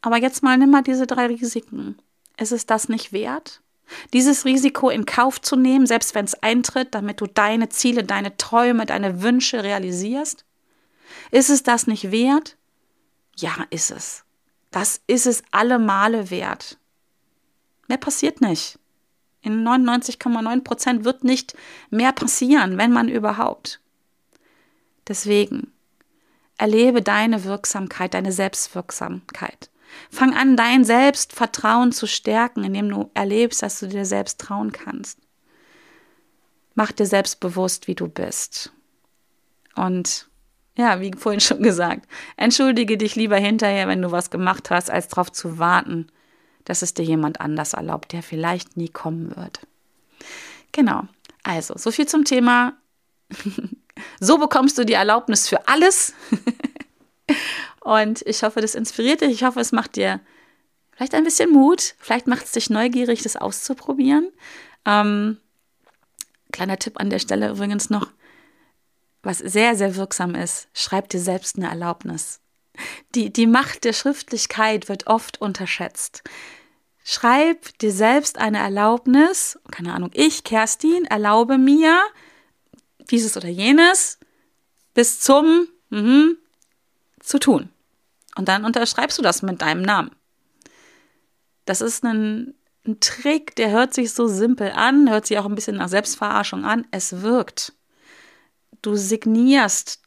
Aber 0.00 0.16
jetzt 0.16 0.42
mal 0.42 0.56
nimm 0.56 0.70
mal 0.70 0.82
diese 0.82 1.06
drei 1.06 1.26
Risiken. 1.26 1.98
Ist 2.38 2.52
es 2.52 2.66
das 2.66 2.88
nicht 2.88 3.12
wert? 3.12 3.60
Dieses 4.12 4.44
Risiko 4.44 4.90
in 4.90 5.06
Kauf 5.06 5.40
zu 5.40 5.56
nehmen, 5.56 5.86
selbst 5.86 6.14
wenn 6.14 6.24
es 6.24 6.34
eintritt, 6.42 6.94
damit 6.94 7.20
du 7.20 7.26
deine 7.26 7.68
Ziele, 7.68 8.04
deine 8.04 8.36
Träume, 8.36 8.86
deine 8.86 9.22
Wünsche 9.22 9.62
realisierst? 9.62 10.44
Ist 11.30 11.50
es 11.50 11.62
das 11.62 11.86
nicht 11.86 12.10
wert? 12.10 12.56
Ja, 13.36 13.66
ist 13.70 13.90
es. 13.90 14.24
Das 14.70 15.00
ist 15.06 15.26
es 15.26 15.42
alle 15.50 15.78
Male 15.78 16.30
wert. 16.30 16.78
Mehr 17.88 17.98
passiert 17.98 18.40
nicht. 18.40 18.78
In 19.42 19.62
99,9 19.62 20.62
Prozent 20.62 21.04
wird 21.04 21.22
nicht 21.22 21.54
mehr 21.90 22.12
passieren, 22.12 22.78
wenn 22.78 22.92
man 22.92 23.08
überhaupt. 23.08 23.80
Deswegen 25.06 25.72
erlebe 26.56 27.02
deine 27.02 27.44
Wirksamkeit, 27.44 28.14
deine 28.14 28.32
Selbstwirksamkeit. 28.32 29.70
Fang 30.10 30.34
an, 30.34 30.56
dein 30.56 30.84
Selbstvertrauen 30.84 31.92
zu 31.92 32.06
stärken, 32.06 32.64
indem 32.64 32.88
du 32.88 33.10
erlebst, 33.14 33.62
dass 33.62 33.80
du 33.80 33.86
dir 33.86 34.06
selbst 34.06 34.40
trauen 34.40 34.72
kannst. 34.72 35.18
Mach 36.74 36.90
dir 36.90 37.06
selbst 37.06 37.38
bewusst, 37.38 37.86
wie 37.86 37.94
du 37.94 38.08
bist. 38.08 38.72
Und 39.76 40.28
ja, 40.76 41.00
wie 41.00 41.12
vorhin 41.16 41.40
schon 41.40 41.62
gesagt, 41.62 42.06
entschuldige 42.36 42.96
dich 42.96 43.14
lieber 43.14 43.36
hinterher, 43.36 43.86
wenn 43.88 44.02
du 44.02 44.10
was 44.10 44.30
gemacht 44.30 44.70
hast, 44.70 44.90
als 44.90 45.08
darauf 45.08 45.30
zu 45.30 45.58
warten, 45.58 46.08
dass 46.64 46.82
es 46.82 46.94
dir 46.94 47.04
jemand 47.04 47.40
anders 47.40 47.74
erlaubt, 47.74 48.12
der 48.12 48.22
vielleicht 48.22 48.76
nie 48.76 48.88
kommen 48.88 49.36
wird. 49.36 49.60
Genau. 50.72 51.04
Also, 51.42 51.74
so 51.76 51.90
viel 51.90 52.06
zum 52.06 52.24
Thema. 52.24 52.72
so 54.20 54.38
bekommst 54.38 54.76
du 54.78 54.84
die 54.84 54.94
Erlaubnis 54.94 55.48
für 55.48 55.68
alles. 55.68 56.14
Und 57.80 58.22
ich 58.26 58.42
hoffe, 58.42 58.60
das 58.60 58.74
inspiriert 58.74 59.20
dich. 59.20 59.30
Ich 59.30 59.44
hoffe, 59.44 59.60
es 59.60 59.70
macht 59.70 59.96
dir 59.96 60.20
vielleicht 60.92 61.14
ein 61.14 61.24
bisschen 61.24 61.50
Mut. 61.50 61.94
Vielleicht 61.98 62.26
macht 62.26 62.46
es 62.46 62.52
dich 62.52 62.70
neugierig, 62.70 63.22
das 63.22 63.36
auszuprobieren. 63.36 64.32
Ähm, 64.86 65.38
kleiner 66.50 66.78
Tipp 66.78 66.98
an 66.98 67.10
der 67.10 67.18
Stelle 67.18 67.50
übrigens 67.50 67.90
noch, 67.90 68.08
was 69.24 69.38
sehr, 69.38 69.76
sehr 69.76 69.96
wirksam 69.96 70.34
ist, 70.34 70.68
schreib 70.72 71.08
dir 71.08 71.20
selbst 71.20 71.56
eine 71.56 71.68
Erlaubnis. 71.68 72.40
Die, 73.14 73.32
die 73.32 73.46
Macht 73.46 73.84
der 73.84 73.92
Schriftlichkeit 73.92 74.88
wird 74.88 75.06
oft 75.06 75.40
unterschätzt. 75.40 76.22
Schreib 77.04 77.78
dir 77.78 77.92
selbst 77.92 78.38
eine 78.38 78.58
Erlaubnis, 78.58 79.58
keine 79.70 79.92
Ahnung, 79.92 80.10
ich, 80.14 80.42
Kerstin, 80.42 81.04
erlaube 81.04 81.58
mir 81.58 82.00
dieses 83.10 83.36
oder 83.36 83.48
jenes 83.48 84.18
bis 84.94 85.20
zum 85.20 85.68
mhm, 85.90 86.38
zu 87.20 87.38
tun. 87.38 87.68
Und 88.36 88.48
dann 88.48 88.64
unterschreibst 88.64 89.18
du 89.18 89.22
das 89.22 89.42
mit 89.42 89.60
deinem 89.60 89.82
Namen. 89.82 90.10
Das 91.66 91.82
ist 91.82 92.04
ein, 92.04 92.54
ein 92.86 93.00
Trick, 93.00 93.54
der 93.56 93.70
hört 93.70 93.92
sich 93.92 94.12
so 94.12 94.26
simpel 94.26 94.72
an, 94.72 95.10
hört 95.10 95.26
sich 95.26 95.38
auch 95.38 95.46
ein 95.46 95.54
bisschen 95.54 95.76
nach 95.76 95.88
Selbstverarschung 95.88 96.64
an. 96.64 96.86
Es 96.90 97.20
wirkt. 97.20 97.73
Du 98.84 98.96
signierst 98.96 100.00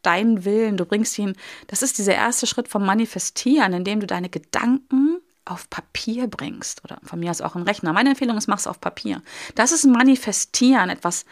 deinen 0.00 0.44
Willen, 0.46 0.78
du 0.78 0.86
bringst 0.86 1.18
ihn. 1.18 1.36
Das 1.66 1.82
ist 1.82 1.98
dieser 1.98 2.14
erste 2.14 2.46
Schritt 2.46 2.66
vom 2.66 2.84
Manifestieren, 2.84 3.74
indem 3.74 4.00
du 4.00 4.06
deine 4.06 4.30
Gedanken 4.30 5.18
auf 5.44 5.68
Papier 5.68 6.28
bringst 6.28 6.82
oder 6.82 6.98
von 7.02 7.20
mir 7.20 7.30
aus 7.30 7.42
auch 7.42 7.56
im 7.56 7.62
Rechner. 7.62 7.92
Meine 7.92 8.10
Empfehlung 8.10 8.38
ist, 8.38 8.48
mach 8.48 8.58
es 8.58 8.66
auf 8.66 8.80
Papier. 8.80 9.22
Das 9.54 9.70
ist 9.70 9.84
Manifestieren, 9.84 10.88
etwas 10.88 11.26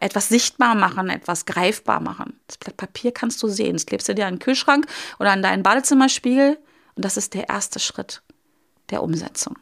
etwas 0.00 0.28
sichtbar 0.28 0.76
machen, 0.76 1.10
etwas 1.10 1.46
greifbar 1.46 1.98
machen. 1.98 2.38
Das 2.46 2.58
Blatt 2.58 2.76
Papier 2.76 3.10
kannst 3.10 3.42
du 3.42 3.48
sehen. 3.48 3.72
Das 3.72 3.86
klebst 3.86 4.08
du 4.08 4.14
dir 4.14 4.28
an 4.28 4.34
den 4.34 4.38
Kühlschrank 4.38 4.86
oder 5.18 5.32
an 5.32 5.42
deinen 5.42 5.64
Badezimmerspiegel 5.64 6.58
und 6.94 7.04
das 7.04 7.16
ist 7.16 7.34
der 7.34 7.48
erste 7.48 7.80
Schritt 7.80 8.22
der 8.90 9.02
Umsetzung. 9.02 9.56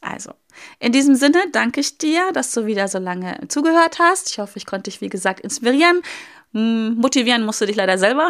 Also, 0.00 0.32
in 0.78 0.92
diesem 0.92 1.14
Sinne 1.14 1.42
danke 1.52 1.80
ich 1.80 1.98
dir, 1.98 2.32
dass 2.32 2.52
du 2.52 2.64
wieder 2.66 2.88
so 2.88 2.98
lange 2.98 3.38
zugehört 3.48 3.98
hast. 3.98 4.30
Ich 4.30 4.38
hoffe, 4.38 4.56
ich 4.56 4.66
konnte 4.66 4.90
dich, 4.90 5.00
wie 5.00 5.10
gesagt, 5.10 5.40
inspirieren. 5.40 6.02
Motivieren 6.52 7.44
musst 7.44 7.60
du 7.60 7.66
dich 7.66 7.76
leider 7.76 7.96
selber. 7.96 8.28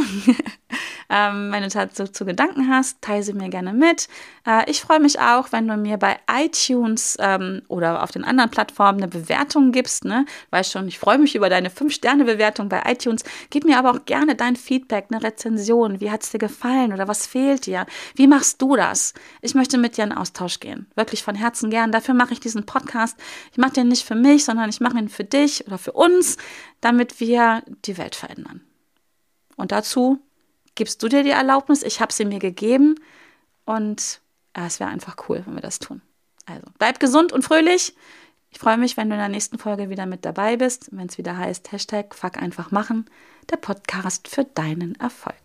ähm, 1.10 1.50
wenn 1.50 1.62
du 1.62 1.68
dazu 1.70 2.06
zu 2.06 2.26
Gedanken 2.26 2.68
hast, 2.68 3.00
teile 3.00 3.22
sie 3.22 3.32
mir 3.32 3.48
gerne 3.48 3.72
mit. 3.72 4.08
Äh, 4.46 4.70
ich 4.70 4.82
freue 4.82 5.00
mich 5.00 5.18
auch, 5.18 5.52
wenn 5.52 5.66
du 5.66 5.76
mir 5.78 5.96
bei 5.96 6.18
iTunes 6.30 7.16
ähm, 7.18 7.62
oder 7.68 8.02
auf 8.02 8.10
den 8.10 8.24
anderen 8.24 8.50
Plattformen 8.50 8.98
eine 8.98 9.08
Bewertung 9.08 9.72
gibst. 9.72 10.04
Ne? 10.04 10.26
Weißt 10.50 10.70
schon, 10.70 10.86
ich 10.86 10.98
freue 10.98 11.16
mich 11.16 11.34
über 11.34 11.48
deine 11.48 11.70
5-Sterne-Bewertung 11.70 12.68
bei 12.68 12.82
iTunes. 12.86 13.24
Gib 13.48 13.64
mir 13.64 13.78
aber 13.78 13.90
auch 13.90 14.04
gerne 14.04 14.34
dein 14.34 14.54
Feedback, 14.54 15.06
eine 15.10 15.22
Rezension. 15.22 16.00
Wie 16.00 16.10
hat 16.10 16.22
es 16.22 16.30
dir 16.30 16.38
gefallen 16.38 16.92
oder 16.92 17.08
was 17.08 17.26
fehlt 17.26 17.64
dir? 17.64 17.86
Wie 18.16 18.26
machst 18.26 18.60
du 18.60 18.76
das? 18.76 19.14
Ich 19.40 19.54
möchte 19.54 19.78
mit 19.78 19.96
dir 19.96 20.04
in 20.04 20.12
Austausch 20.12 20.60
gehen. 20.60 20.86
Wirklich 20.94 21.22
von 21.22 21.34
Herzen 21.34 21.70
gern. 21.70 21.90
Dafür 21.90 22.12
mache 22.12 22.34
ich 22.34 22.40
diesen 22.40 22.66
Podcast. 22.66 23.16
Ich 23.50 23.58
mache 23.58 23.72
den 23.72 23.88
nicht 23.88 24.06
für 24.06 24.14
mich, 24.14 24.44
sondern 24.44 24.68
ich 24.68 24.80
mache 24.80 24.98
ihn 24.98 25.08
für 25.08 25.24
dich 25.24 25.66
oder 25.66 25.78
für 25.78 25.92
uns, 25.92 26.36
damit 26.80 27.20
wir 27.20 27.62
die 27.84 27.98
Welt 27.98 28.14
verändern. 28.14 28.62
Und 29.56 29.72
dazu 29.72 30.18
gibst 30.74 31.02
du 31.02 31.08
dir 31.08 31.22
die 31.22 31.30
Erlaubnis, 31.30 31.82
ich 31.82 32.00
habe 32.00 32.12
sie 32.12 32.24
mir 32.24 32.38
gegeben 32.38 32.94
und 33.64 34.20
ja, 34.56 34.66
es 34.66 34.80
wäre 34.80 34.90
einfach 34.90 35.16
cool, 35.28 35.42
wenn 35.44 35.54
wir 35.54 35.62
das 35.62 35.78
tun. 35.78 36.02
Also 36.46 36.66
bleib 36.78 37.00
gesund 37.00 37.32
und 37.32 37.42
fröhlich. 37.42 37.94
Ich 38.50 38.58
freue 38.58 38.78
mich, 38.78 38.96
wenn 38.96 39.08
du 39.08 39.14
in 39.14 39.20
der 39.20 39.28
nächsten 39.28 39.58
Folge 39.58 39.90
wieder 39.90 40.06
mit 40.06 40.24
dabei 40.24 40.56
bist, 40.56 40.88
wenn 40.90 41.06
es 41.06 41.18
wieder 41.18 41.36
heißt 41.36 41.70
Hashtag 41.70 42.14
Fuck 42.14 42.38
einfach 42.38 42.70
machen, 42.72 43.08
der 43.48 43.56
Podcast 43.56 44.26
für 44.26 44.44
deinen 44.44 44.96
Erfolg. 44.96 45.36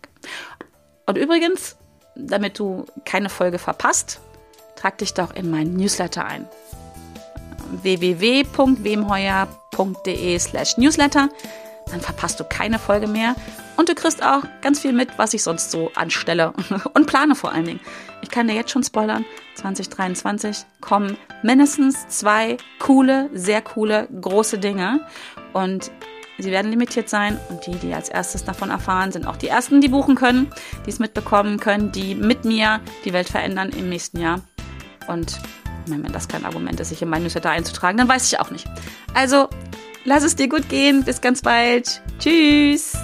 Und 1.06 1.16
übrigens, 1.16 1.76
damit 2.16 2.58
du 2.58 2.86
keine 3.04 3.28
Folge 3.28 3.58
verpasst, 3.58 4.20
trag 4.74 4.98
dich 4.98 5.14
doch 5.14 5.34
in 5.34 5.50
meinen 5.50 5.76
Newsletter 5.76 6.24
ein. 6.24 6.48
www.wemheuer.de 7.70 10.38
slash 10.38 10.78
Newsletter. 10.78 11.28
Dann 11.90 12.00
verpasst 12.00 12.40
du 12.40 12.44
keine 12.44 12.78
Folge 12.78 13.06
mehr. 13.06 13.36
Und 13.76 13.88
du 13.88 13.94
kriegst 13.94 14.22
auch 14.22 14.42
ganz 14.62 14.80
viel 14.80 14.92
mit, 14.92 15.18
was 15.18 15.34
ich 15.34 15.42
sonst 15.42 15.70
so 15.70 15.90
anstelle 15.94 16.52
und 16.94 17.06
plane 17.06 17.34
vor 17.34 17.52
allen 17.52 17.66
Dingen. 17.66 17.80
Ich 18.22 18.30
kann 18.30 18.48
dir 18.48 18.54
jetzt 18.54 18.70
schon 18.70 18.82
spoilern, 18.82 19.24
2023 19.56 20.64
kommen 20.80 21.16
mindestens 21.42 22.08
zwei 22.08 22.56
coole, 22.78 23.30
sehr 23.32 23.62
coole, 23.62 24.08
große 24.20 24.58
Dinge. 24.58 25.00
Und 25.52 25.90
sie 26.38 26.50
werden 26.50 26.70
limitiert 26.70 27.08
sein. 27.08 27.38
Und 27.50 27.66
die, 27.66 27.76
die 27.76 27.94
als 27.94 28.08
erstes 28.08 28.44
davon 28.44 28.70
erfahren, 28.70 29.12
sind 29.12 29.26
auch 29.26 29.36
die 29.36 29.48
ersten, 29.48 29.80
die 29.80 29.88
buchen 29.88 30.16
können, 30.16 30.50
die 30.86 30.90
es 30.90 30.98
mitbekommen 30.98 31.60
können, 31.60 31.92
die 31.92 32.14
mit 32.14 32.44
mir 32.44 32.80
die 33.04 33.12
Welt 33.12 33.28
verändern 33.28 33.70
im 33.70 33.88
nächsten 33.88 34.20
Jahr. 34.20 34.40
Und 35.06 35.38
wenn 35.88 36.12
das 36.12 36.28
kein 36.28 36.44
Argument 36.44 36.80
ist, 36.80 36.88
sich 36.88 37.02
in 37.02 37.08
mein 37.08 37.22
Newsletter 37.22 37.50
einzutragen, 37.50 37.98
dann 37.98 38.08
weiß 38.08 38.30
ich 38.30 38.40
auch 38.40 38.50
nicht. 38.50 38.66
Also, 39.14 39.48
lass 40.04 40.24
es 40.24 40.36
dir 40.36 40.48
gut 40.48 40.68
gehen. 40.68 41.04
Bis 41.04 41.20
ganz 41.20 41.42
bald. 41.42 42.02
Tschüss. 42.18 42.96